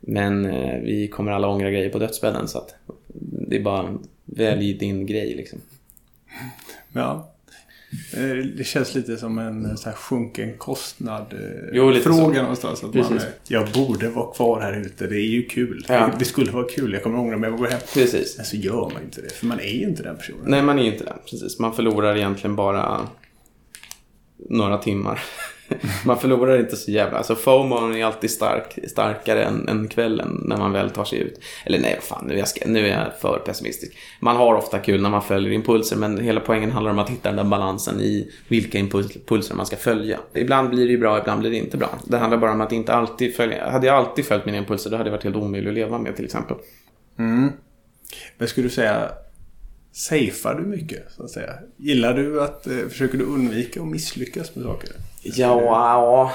[0.01, 2.74] Men eh, vi kommer alla ångra grejer på dödsbädden så att
[3.49, 5.61] det är bara välj din grej liksom.
[6.93, 7.34] Ja.
[8.12, 12.42] Eh, det känns lite som en så här sjunken kostnad eh, jo, fråga så.
[12.42, 12.84] någonstans.
[12.84, 15.07] Att man, jag borde vara kvar här ute.
[15.07, 15.84] Det är ju kul.
[15.88, 16.11] Ja.
[16.18, 16.92] Det skulle vara kul.
[16.92, 17.80] Jag kommer ångra mig att gå hem.
[17.95, 18.36] Precis.
[18.36, 19.30] Men så gör man inte det.
[19.30, 20.45] För man är ju inte den personen.
[20.45, 21.18] Nej, man är ju inte den.
[21.30, 21.59] Precis.
[21.59, 23.09] Man förlorar egentligen bara
[24.51, 25.22] några timmar.
[26.05, 27.19] man förlorar inte så jävla...
[27.19, 31.41] Alltså FOMO är alltid stark, starkare än, än kvällen när man väl tar sig ut.
[31.67, 33.97] Eller nej, fan, nu är, jag, nu är jag för pessimistisk.
[34.21, 37.29] Man har ofta kul när man följer impulser, men hela poängen handlar om att hitta
[37.29, 40.19] den där balansen i vilka impulser man ska följa.
[40.35, 41.99] Ibland blir det ju bra, ibland blir det inte bra.
[42.05, 43.71] Det handlar bara om att inte alltid följa...
[43.71, 46.17] Hade jag alltid följt mina impulser, då hade det varit helt omöjligt att leva med
[46.17, 46.57] till exempel.
[47.19, 47.53] Mm.
[48.39, 49.09] Men skulle du säga
[49.93, 51.53] Safear du mycket, så att säga?
[51.77, 54.91] Gillar du att, eh, försöker du undvika att misslyckas med saker?
[55.25, 56.33] Ja,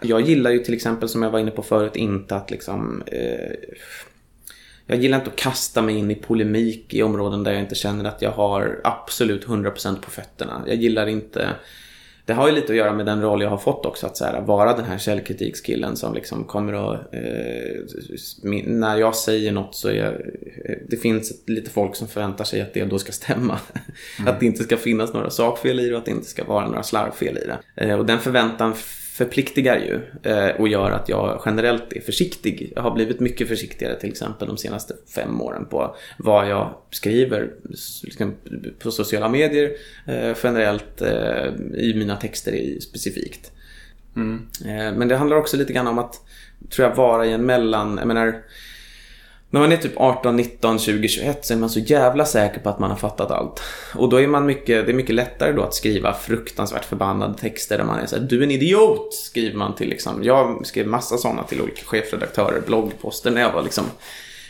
[0.00, 3.50] jag gillar ju till exempel som jag var inne på förut inte att liksom eh,
[4.86, 8.04] jag gillar inte att kasta mig in i polemik i områden där jag inte känner
[8.04, 10.64] att jag har absolut 100% på fötterna.
[10.66, 11.48] Jag gillar inte
[12.26, 14.06] det har ju lite att göra med den roll jag har fått också.
[14.06, 17.14] Att så här, vara den här källkritikskillen som liksom kommer att...
[17.14, 20.32] Eh, när jag säger något så är
[20.88, 23.58] det finns lite folk som förväntar sig att det då ska stämma.
[24.18, 24.28] Mm.
[24.32, 26.66] att det inte ska finnas några sakfel i det och att det inte ska vara
[26.66, 27.84] några slarvfel i det.
[27.84, 28.74] Eh, och den förväntan
[29.14, 30.00] förpliktigar ju
[30.30, 32.72] eh, och gör att jag generellt är försiktig.
[32.76, 37.50] Jag har blivit mycket försiktigare till exempel de senaste fem åren på vad jag skriver
[38.02, 38.34] liksom,
[38.78, 39.70] på sociala medier
[40.06, 43.52] eh, generellt eh, i mina texter specifikt.
[44.16, 44.46] Mm.
[44.98, 46.14] Men det handlar också lite grann om att,
[46.70, 47.98] tror jag, vara i en mellan...
[47.98, 48.42] Jag menar,
[49.54, 52.68] när man är typ 18, 19, 20, 21 så är man så jävla säker på
[52.68, 53.62] att man har fattat allt.
[53.94, 57.78] Och då är man mycket, det är mycket lättare då att skriva fruktansvärt förbannade texter
[57.78, 60.24] där man är såhär, du är en idiot, skriver man till liksom.
[60.24, 63.84] Jag skrev massa sådana till olika chefredaktörer, bloggposter när jag var liksom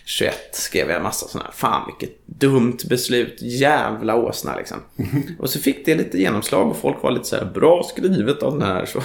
[0.07, 4.79] 21 skrev jag en massa sådana här, fan vilket dumt beslut, jävla åsna liksom.
[5.39, 8.59] Och så fick det lite genomslag och folk var lite så här, bra skrivet av
[8.59, 8.85] den här.
[8.87, 9.01] Så,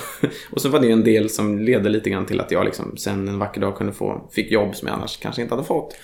[0.51, 3.27] och så var det en del som ledde lite grann till att jag liksom sen
[3.27, 5.95] en vacker dag kunde få, fick jobb som jag annars kanske inte hade fått.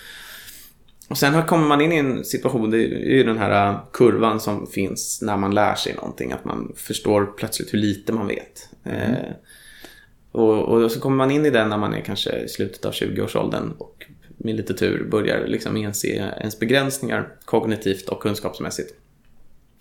[1.07, 4.39] Och sen kommer man in i en situation, det är ju den här äh, kurvan
[4.39, 8.69] som finns när man lär sig någonting, att man förstår plötsligt hur lite man vet.
[8.83, 9.01] Mm.
[9.01, 9.31] Eh,
[10.31, 12.91] och, och, så kommer man in i den när man är kanske i slutet av
[12.91, 13.94] 20-årsåldern och
[14.45, 18.93] med lite tur börjar liksom inse ens begränsningar kognitivt och kunskapsmässigt.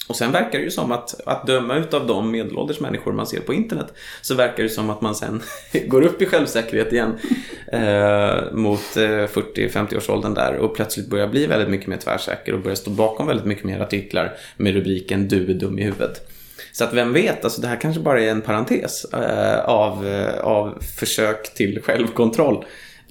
[0.08, 3.40] Och sen verkar det ju som att, att döma utav de medelålders människor man ser
[3.40, 3.86] på internet,
[4.22, 5.42] så verkar det som att man sen
[5.86, 7.18] går upp i självsäkerhet igen.
[7.72, 12.76] eh, mot eh, 40-50-årsåldern där och plötsligt börjar bli väldigt mycket mer tvärsäker och börjar
[12.76, 16.30] stå bakom väldigt mycket mer artiklar med rubriken Du är dum i huvudet.
[16.72, 20.40] Så att vem vet, alltså det här kanske bara är en parentes eh, av, eh,
[20.40, 22.64] av försök till självkontroll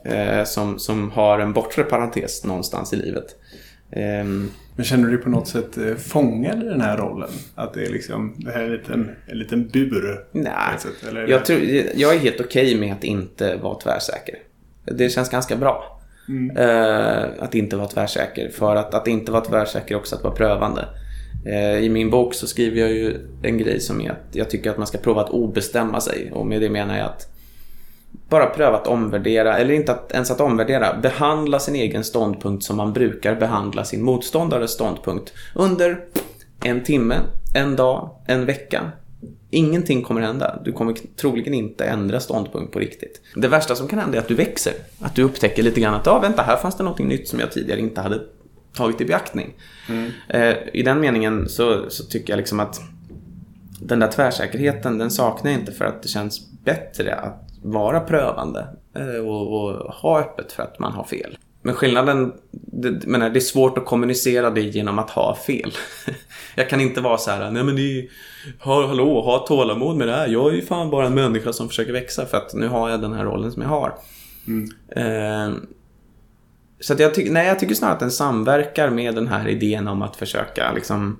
[0.05, 3.35] eh, som, som har en bortre parentes någonstans i livet.
[3.91, 7.29] Ehm, Men känner du dig på något sätt eh, fångad i den här rollen?
[7.55, 10.25] Att det är liksom, det här är en liten, en liten bur?
[10.31, 11.59] Nej, sätt, eller jag, tror,
[11.95, 14.35] jag är helt okej med att inte vara tvärsäker.
[14.85, 15.99] Det känns ganska bra.
[16.57, 18.49] Eh, att inte vara tvärsäker.
[18.49, 20.85] För att, att inte vara tvärsäker är också att vara prövande.
[21.45, 24.69] Eh, I min bok så skriver jag ju en grej som är att jag tycker
[24.69, 26.31] att man ska prova att obestämma sig.
[26.31, 27.32] Och med det menar jag att
[28.33, 32.77] bara pröva att omvärdera, eller inte att, ens att omvärdera, behandla sin egen ståndpunkt som
[32.77, 35.99] man brukar behandla sin motståndares ståndpunkt under
[36.63, 37.15] en timme,
[37.55, 38.91] en dag, en vecka.
[39.49, 40.61] Ingenting kommer hända.
[40.65, 43.21] Du kommer troligen inte ändra ståndpunkt på riktigt.
[43.35, 44.73] Det värsta som kan hända är att du växer.
[44.99, 47.51] Att du upptäcker lite grann att, ja vänta, här fanns det något nytt som jag
[47.51, 48.19] tidigare inte hade
[48.75, 49.53] tagit i beaktning.
[50.27, 52.81] Eh, I den meningen så, så tycker jag liksom att
[53.79, 58.67] den där tvärsäkerheten, den saknar jag inte för att det känns bättre att vara prövande
[58.95, 61.37] eh, och, och ha öppet för att man har fel.
[61.65, 65.71] Men skillnaden, det, menar, det är svårt att kommunicera det genom att ha fel.
[66.55, 67.77] Jag kan inte vara så här, nej men
[68.59, 70.27] ha, hallå, ha tålamod med det här.
[70.27, 73.01] Jag är ju fan bara en människa som försöker växa för att nu har jag
[73.01, 73.95] den här rollen som jag har.
[74.95, 75.53] Eh,
[76.79, 80.01] så jag, ty- nej, jag tycker snarare att den samverkar med den här idén om
[80.01, 81.19] att försöka liksom,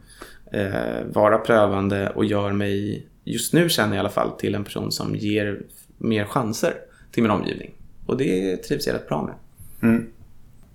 [0.51, 4.63] eh, vara prövande och gör mig, just nu känner jag i alla fall, till en
[4.63, 5.61] person som ger
[6.03, 6.73] mer chanser
[7.11, 7.71] till min omgivning.
[8.05, 9.35] Och det trivs jag rätt bra med.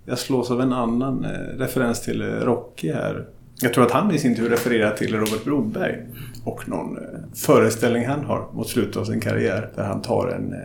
[0.05, 3.25] Jag slås av en annan eh, referens till eh, Rocky här.
[3.61, 6.05] Jag tror att han i sin tur refererar till Robert Broberg
[6.43, 7.03] och någon eh,
[7.35, 10.55] föreställning han har mot slutet av sin karriär där han tar en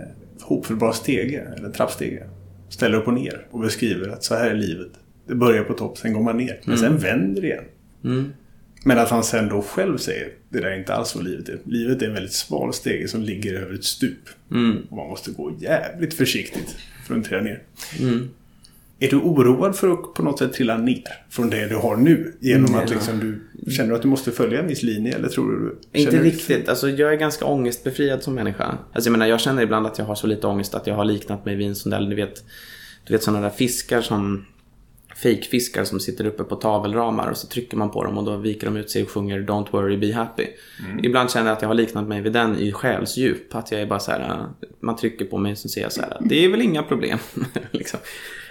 [0.43, 2.23] hopfällbar stege, eller trappstege,
[2.69, 4.93] ställer upp och ner och beskriver att så här är livet.
[5.27, 7.65] Det börjar på topp, sen går man ner, men sen vänder det igen.
[8.85, 11.59] Men att han sen då själv säger det där är inte alls vad livet är.
[11.65, 14.29] Livet är en väldigt smal stege som ligger över ett stup.
[14.91, 16.77] Och man måste gå jävligt försiktigt
[17.07, 17.63] för att inte trilla ner.
[18.99, 22.35] Är du oroad för att på något sätt trilla ner från det du har nu?
[22.41, 25.15] Genom Nej, att liksom du känner att du måste följa en viss linje?
[25.15, 25.99] Eller tror du...
[26.01, 26.69] Inte du- riktigt.
[26.69, 28.79] Alltså, jag är ganska ångestbefriad som människa.
[28.93, 31.05] Alltså, jag, menar, jag känner ibland att jag har så lite ångest att jag har
[31.05, 32.45] liknat mig vid en sån där, du vet,
[33.07, 34.45] du vet sådana där fiskar som
[35.17, 38.67] fejkfiskar som sitter uppe på tavelramar och så trycker man på dem och då viker
[38.67, 40.47] de ut sig och sjunger Don't worry, be happy.
[41.03, 43.55] Ibland känner jag att jag har liknat mig vid den i själsdjup.
[43.55, 45.93] Att jag är bara så här, äh, man trycker på mig och så säger jag
[45.93, 47.19] så här, det är väl inga problem.
[47.71, 48.01] liksom.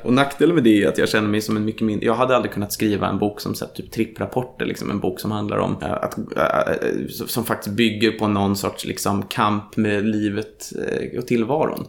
[0.04, 2.36] Och nackdelen med det är att jag känner mig som en mycket mindre, jag hade
[2.36, 5.58] aldrig kunnat skriva en bok som så här, typ tripprapporter, liksom en bok som handlar
[5.58, 11.20] om äh, att, äh, som faktiskt bygger på någon sorts liksom kamp med livet äh,
[11.20, 11.88] och tillvaron.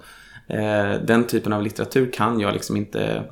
[1.07, 3.23] Den typen av litteratur kan jag liksom inte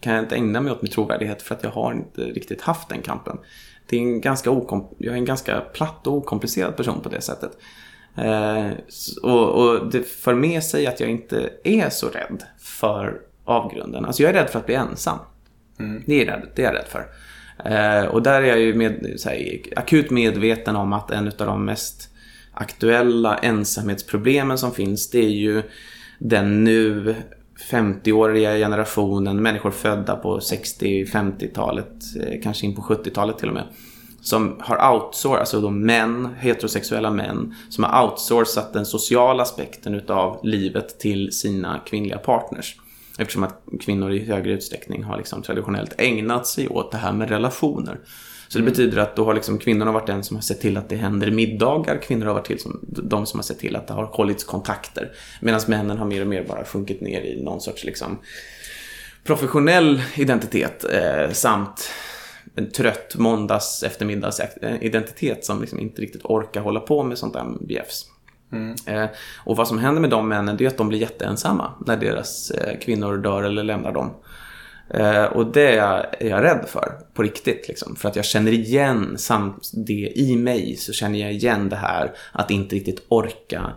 [0.00, 2.88] kan jag inte ägna mig åt min trovärdighet för att jag har inte riktigt haft
[2.88, 3.38] den kampen.
[3.86, 7.20] Det är en ganska okom- jag är en ganska platt och okomplicerad person på det
[7.20, 7.58] sättet.
[8.16, 8.70] Eh,
[9.22, 14.04] och, och det för med sig att jag inte är så rädd för avgrunden.
[14.04, 15.18] Alltså jag är rädd för att bli ensam.
[16.06, 17.06] Det, är rädd, det är jag rädd för.
[17.64, 21.64] Eh, och där är jag ju med, här, akut medveten om att en av de
[21.64, 22.08] mest
[22.54, 25.62] aktuella ensamhetsproblemen som finns det är ju
[26.18, 27.14] den nu
[27.70, 33.64] 50-åriga generationen människor födda på 60-50-talet, eh, kanske in på 70-talet till och med.
[34.20, 40.40] Som har outsourcat, alltså då män, heterosexuella män, som har outsourcat den sociala aspekten utav
[40.42, 42.76] livet till sina kvinnliga partners.
[43.18, 47.28] Eftersom att kvinnor i högre utsträckning har liksom traditionellt ägnat sig åt det här med
[47.28, 47.98] relationer.
[48.54, 50.88] Så det betyder att då har liksom kvinnorna varit den som har sett till att
[50.88, 52.02] det händer middagar.
[52.02, 55.12] Kvinnor har varit till som, de som har sett till att det har hållits kontakter.
[55.40, 58.18] Medan männen har mer och mer bara sjunkit ner i någon sorts liksom
[59.24, 61.90] professionell identitet eh, samt
[62.54, 64.40] en trött måndags eftermiddags
[64.80, 68.06] identitet som liksom inte riktigt orkar hålla på med sånt där bjäfs.
[68.86, 69.06] Eh,
[69.44, 72.50] och vad som händer med de männen det är att de blir jätteensamma när deras
[72.50, 74.14] eh, kvinnor dör eller lämnar dem.
[74.90, 77.68] Eh, och det är jag, rädd för, på riktigt.
[77.68, 77.96] Liksom.
[77.96, 82.12] För att jag känner igen samt det i mig, så känner jag igen det här
[82.32, 83.72] att inte riktigt orka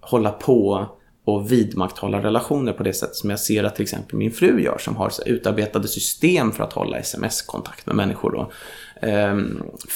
[0.00, 0.88] hålla på
[1.24, 4.78] och vidmakthålla relationer på det sätt som jag ser att till exempel min fru gör
[4.78, 8.52] som har så utarbetade system för att hålla sms-kontakt med människor och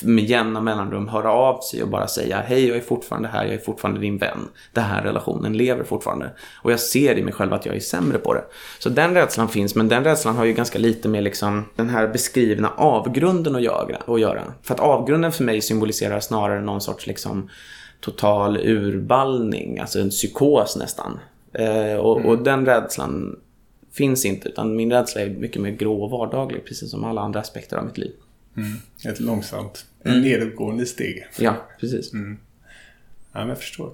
[0.02, 3.55] med jämna mellanrum höra av sig och bara säga hej jag är fortfarande här, jag
[3.55, 4.39] är fortfarande din vän.
[4.72, 6.31] Den här relationen lever fortfarande.
[6.62, 8.44] Och jag ser i mig själv att jag är sämre på det.
[8.78, 12.09] Så den rädslan finns, men den rädslan har ju ganska lite med liksom den här
[12.09, 13.97] beskrivna avgrunden att göra.
[14.06, 14.43] Att göra.
[14.62, 17.51] För att avgrunden för mig symboliserar snarare någon sorts liksom
[18.01, 21.18] total urballning, alltså en psykos nästan.
[21.52, 23.40] Eh, och, och den rädslan
[23.93, 27.40] finns inte, utan min rädsla är mycket mer grå och vardaglig, precis som alla andra
[27.40, 28.12] aspekter av mitt liv.
[29.05, 31.26] Ett långsamt, en nedåtgående steg.
[31.39, 32.10] Ja, precis.
[32.12, 32.18] Ja,
[33.32, 33.93] men jag förstår.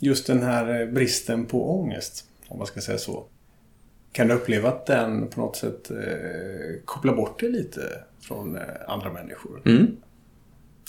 [0.00, 3.26] Just den här eh, bristen på ångest, om man ska säga så.
[4.12, 5.96] Kan du uppleva att den på något sätt eh,
[6.84, 7.80] kopplar bort dig lite
[8.20, 9.62] från eh, andra människor?
[9.64, 9.96] Mm.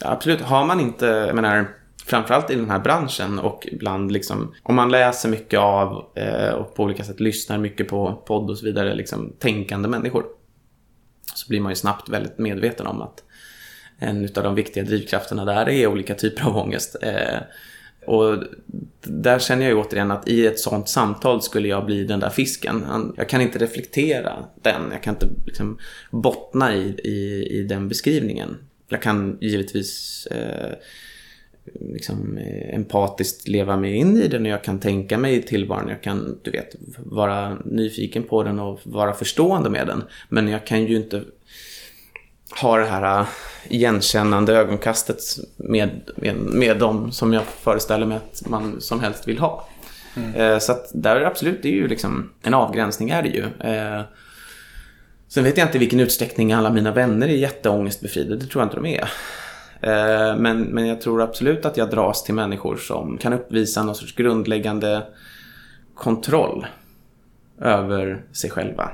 [0.01, 0.41] Ja, absolut.
[0.41, 1.67] Har man inte, jag menar,
[2.05, 6.75] framförallt i den här branschen och ibland liksom, om man läser mycket av eh, och
[6.75, 10.25] på olika sätt lyssnar mycket på podd och så vidare, liksom tänkande människor.
[11.33, 13.23] Så blir man ju snabbt väldigt medveten om att
[13.99, 16.95] en av de viktiga drivkrafterna där är olika typer av ångest.
[17.01, 17.39] Eh,
[18.05, 18.43] och
[19.03, 22.29] där känner jag ju återigen att i ett sånt samtal skulle jag bli den där
[22.29, 22.85] fisken.
[23.17, 24.81] Jag kan inte reflektera den.
[24.91, 25.77] Jag kan inte liksom
[26.11, 28.57] bottna i, i, i den beskrivningen.
[28.89, 30.73] Jag kan givetvis eh,
[31.73, 35.89] liksom, eh, empatiskt leva mig in i den och jag kan tänka mig tillvaron.
[35.89, 40.03] Jag kan, du vet, vara nyfiken på den och vara förstående med den.
[40.29, 41.23] Men jag kan ju inte
[42.61, 43.27] ha det här äh,
[43.69, 45.19] igenkännande ögonkastet
[45.57, 49.67] med, med, med dem som jag föreställer mig att man som helst vill ha.
[50.35, 53.43] Eh, Så att där absolut, det är ju liksom en avgränsning är det ju.
[53.71, 54.01] Eh,
[55.29, 58.65] Sen vet jag inte i vilken utsträckning alla mina vänner är jätteångestbefriade, det tror jag
[58.65, 59.09] inte de är.
[59.81, 63.95] Eh, Men, men jag tror absolut att jag dras till människor som kan uppvisa någon
[63.95, 65.03] sorts grundläggande
[65.95, 66.65] kontroll
[67.61, 68.91] över sig själva.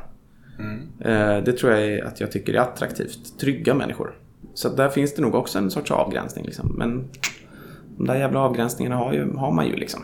[1.00, 3.40] Eh, Det tror jag är att jag tycker är attraktivt.
[3.40, 4.16] Trygga människor.
[4.54, 6.46] Så där finns det nog också en sorts avgränsning.
[6.46, 6.76] Liksom.
[6.78, 7.10] Men
[7.98, 10.02] de där jävla avgränsningarna har, ju, har man ju liksom.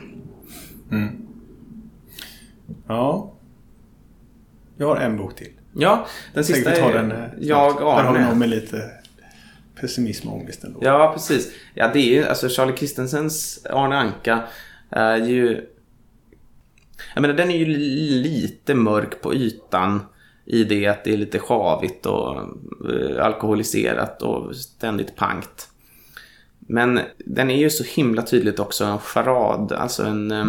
[2.87, 3.31] Ja.
[4.77, 5.51] Jag har en bok till.
[5.73, 7.79] Ja, den sista är eh, Jag, snabbt.
[7.79, 8.27] Där har vi Arne.
[8.29, 8.91] någon med lite
[9.81, 10.79] pessimism och ångest ändå.
[10.83, 11.51] Ja, precis.
[11.73, 14.43] Ja, det är ju, alltså Charlie Christensens Arne Anka
[14.89, 15.67] är ju...
[17.13, 20.01] Jag menar, den är ju lite mörk på ytan
[20.45, 22.37] i det att det är lite sjavigt och
[22.91, 25.69] eh, alkoholiserat och ständigt pankt.
[26.59, 30.31] Men den är ju så himla tydligt också en charad, alltså en...
[30.31, 30.47] Eh,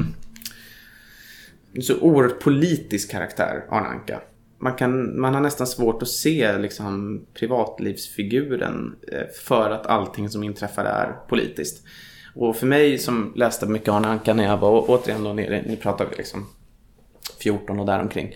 [1.73, 4.21] en så oerhört politisk karaktär, Arne Anka.
[4.63, 10.45] Man, kan, man har nästan svårt att se liksom, privatlivsfiguren eh, för att allting som
[10.45, 11.85] inträffar är politiskt.
[12.35, 15.77] Och för mig som läste mycket Arne Anka när jag var återigen då nere, nu
[15.77, 16.47] pratar vi liksom
[17.39, 18.35] 14 och däromkring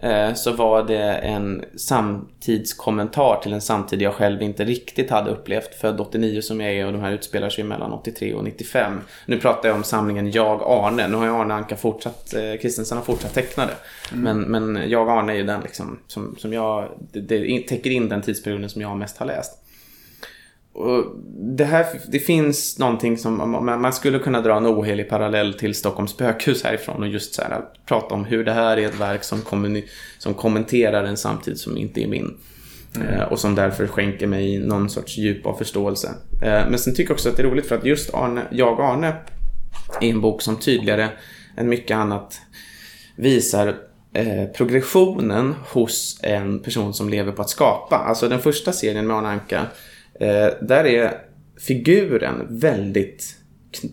[0.00, 5.74] eh, Så var det en samtidskommentar till en samtid jag själv inte riktigt hade upplevt.
[5.74, 9.00] Född 89 som jag är och de här utspelar sig mellan 83 och 95.
[9.26, 11.08] Nu pratar jag om samlingen Jag Arne.
[11.08, 13.76] Nu har ju Arne Anka fortsatt, eh, Kristensen har fortsatt teckna det.
[14.12, 18.08] Men, men Jag Arne är ju den liksom som, som jag, det, det täcker in
[18.08, 19.59] den tidsperioden som jag mest har läst.
[20.72, 21.04] Och
[21.56, 23.36] det, här, det finns någonting som
[23.80, 27.60] man skulle kunna dra en ohelig parallell till Stockholms spökhus härifrån och just så här,
[27.86, 29.42] prata om hur det här är ett verk som,
[30.18, 32.36] som kommenterar en samtid som inte är min.
[32.94, 36.08] Eh, och som därför skänker mig någon sorts djup av förståelse.
[36.42, 38.80] Eh, men sen tycker jag också att det är roligt för att just Arne, Jag
[38.80, 39.14] Arne
[40.00, 41.08] är en bok som tydligare
[41.56, 42.40] än mycket annat
[43.16, 43.76] visar
[44.12, 47.96] eh, progressionen hos en person som lever på att skapa.
[47.96, 49.66] Alltså den första serien med Arne Anka,
[50.20, 51.12] eh, där är
[51.58, 53.36] figuren väldigt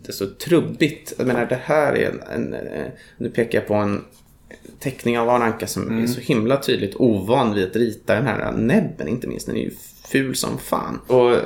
[0.08, 1.12] så trubbigt.
[1.18, 2.86] Jag menar, det här är en, en, eh,
[3.16, 4.04] nu pekar jag på en
[4.80, 8.52] teckning av Arne Anka som är så himla tydligt ovan vid att rita den här
[8.52, 9.46] näbben, inte minst.
[9.46, 9.70] Den är ju
[10.08, 11.00] ful som fan.
[11.06, 11.36] Och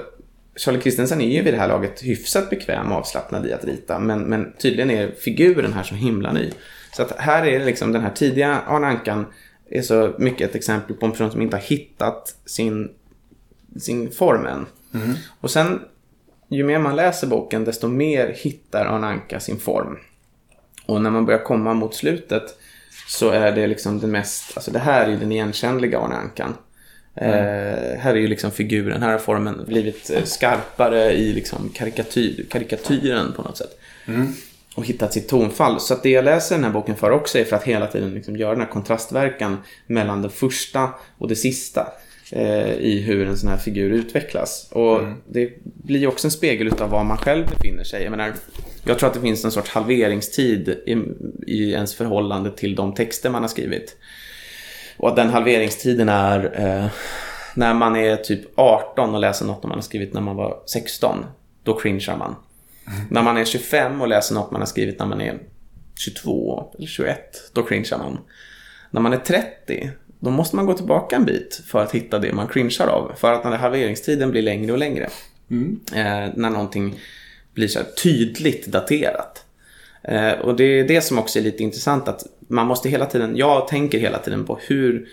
[0.56, 3.98] Charlie Christensen är ju vid det här laget hyfsat bekväm och avslappnad i att rita,
[3.98, 6.50] men, men tydligen är figuren här så himla ny.
[6.96, 9.26] Så att här är liksom den här tidiga Arne Ankan
[9.70, 12.90] är så mycket ett exempel på en person som inte har hittat sin,
[13.80, 14.66] sin form än.
[15.40, 15.80] Och sen,
[16.48, 19.98] ju mer man läser boken, desto mer hittar Arne Anka sin form.
[20.86, 22.42] Och när man börjar komma mot slutet
[23.08, 26.54] så är det liksom den mest, alltså det här är den igenkännliga Arne Ankan.
[27.14, 32.46] Eh, här är ju liksom figuren, här har formen blivit eh, skarpare i liksom karikatyr,
[32.50, 33.78] karikatyren på något sätt.
[34.74, 35.80] Och hittat sitt tonfall.
[35.80, 38.14] Så att det jag läser den här boken för också är för att hela tiden
[38.14, 41.92] liksom göra den här kontrastverkan mellan det första och det sista.
[42.34, 44.68] Eh, I hur en sån här figur utvecklas.
[44.72, 48.02] Och det blir också en spegel utav var man själv befinner sig.
[48.02, 48.32] Jag menar,
[48.84, 50.96] jag tror att det finns en sorts halveringstid i,
[51.46, 53.96] i ens förhållande till de texter man har skrivit.
[54.96, 56.90] Och att den halveringstiden är eh,
[57.54, 61.24] när man är typ 18 och läser något man har skrivit när man var 16.
[61.62, 62.34] Då cringear man.
[63.10, 65.38] När man är 25 och läser något man har skrivit när man är
[65.98, 67.50] 22 eller 21.
[67.52, 68.18] Då cringear man.
[68.90, 69.90] När man är 30
[70.22, 73.12] då måste man gå tillbaka en bit för att hitta det man cringear av.
[73.16, 75.08] För att när halveringstiden blir längre och längre.
[75.94, 76.98] Eh, när någonting
[77.54, 79.44] blir så här tydligt daterat.
[80.02, 83.36] Eh, och det är det som också är lite intressant att man måste hela tiden,
[83.36, 85.08] jag tänker hela tiden på hur,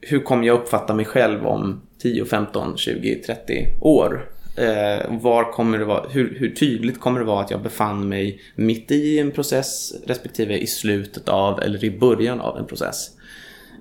[0.00, 4.28] hur kommer jag uppfatta mig själv om 10, 15, 20, 30 år?
[4.56, 8.40] Eh, var kommer det vara, hur, hur, tydligt kommer det vara att jag befann mig
[8.54, 13.10] mitt i en process respektive i slutet av eller i början av en process?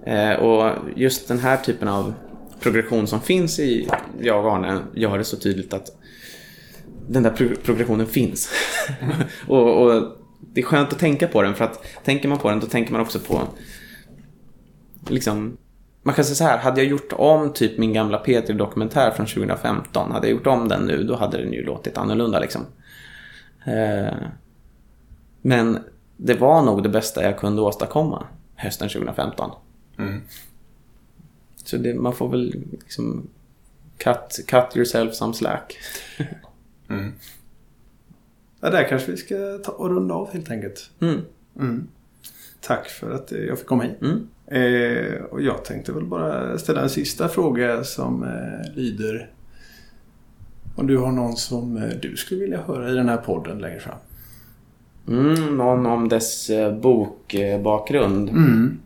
[0.06, 2.14] Eh, och just den här typen av
[2.60, 3.90] progression som finns i
[4.22, 5.98] Jag och Arne gör det så tydligt att
[7.08, 8.52] den där pro progressionen finns.
[9.48, 10.16] och, och,
[10.54, 12.92] det är skönt att tänka på den för att tänker man på den då tänker
[12.92, 13.42] man också på
[15.10, 15.58] liksom
[16.04, 20.12] man kan säga så här, hade jag gjort om typ min gamla P3-dokumentär från 2015,
[20.12, 22.66] hade jag gjort om den nu, då hade den ju låtit annorlunda liksom.
[23.66, 24.14] Eh,
[25.42, 25.80] men
[26.18, 29.52] det var nog det bästa jag kunde åstadkomma hösten 2015.
[30.00, 30.22] Mm.
[31.56, 33.28] Så det, man får väl liksom
[33.98, 35.78] cut, cut yourself some slack.
[36.90, 37.14] mm.
[38.60, 40.90] Ja, där kanske vi ska ta och runda av helt enkelt.
[41.00, 41.22] Mm.
[41.60, 41.88] Mm.
[42.62, 44.02] Tack för att jag fick komma hit.
[44.02, 44.28] Mm.
[44.48, 49.30] Eh, och jag tänkte väl bara ställa en sista fråga som eh, lyder.
[50.76, 53.80] Om du har någon som eh, du skulle vilja höra i den här podden längre
[53.80, 53.98] fram?
[55.08, 58.30] Mm, någon om dess eh, bokbakgrund.
[58.30, 58.80] Mm.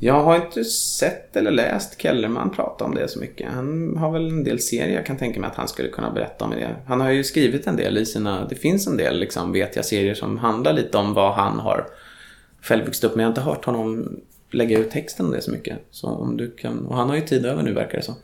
[0.00, 3.52] Jag har inte sett eller läst Kellerman prata om det så mycket.
[3.52, 6.44] Han har väl en del serier jag kan tänka mig att han skulle kunna berätta
[6.44, 6.76] om det.
[6.86, 9.84] Han har ju skrivit en del i sina, det finns en del liksom, vet jag,
[9.84, 11.86] serier som handlar lite om vad han har
[12.62, 13.22] själv vuxit upp med.
[13.22, 14.20] Jag har inte hört honom
[14.50, 15.78] lägga ut texten om det så mycket.
[15.90, 18.14] Så om du kan, och han har ju tid över nu verkar det så.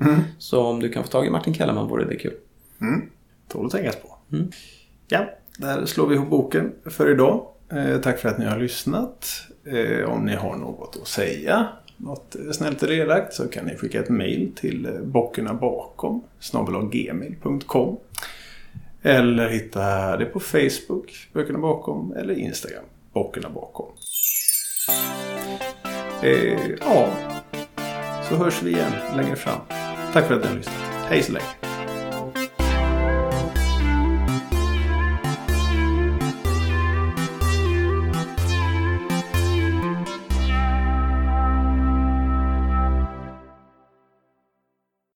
[0.00, 0.20] Mm.
[0.38, 2.34] så om du kan få tag i Martin Kellerman vore det kul.
[2.80, 3.02] Mm.
[3.48, 4.18] Tål att tänkas på.
[4.32, 4.50] Mm.
[5.08, 5.28] Ja,
[5.58, 7.46] där slår vi ihop boken för idag.
[7.72, 9.46] Eh, tack för att ni har lyssnat.
[9.64, 14.00] Eh, om ni har något att säga, något snällt eller elakt, så kan ni skicka
[14.00, 14.92] ett mail till eh,
[16.90, 17.96] gmail.com
[19.02, 23.86] Eller hitta det på Facebook, Böckerna bakom, eller Instagram, Bockerna bakom.
[26.22, 27.08] Eh, ja,
[28.28, 29.60] så hörs vi igen längre fram.
[30.12, 30.76] Tack för att ni har lyssnat.
[31.08, 31.73] Hej så länge.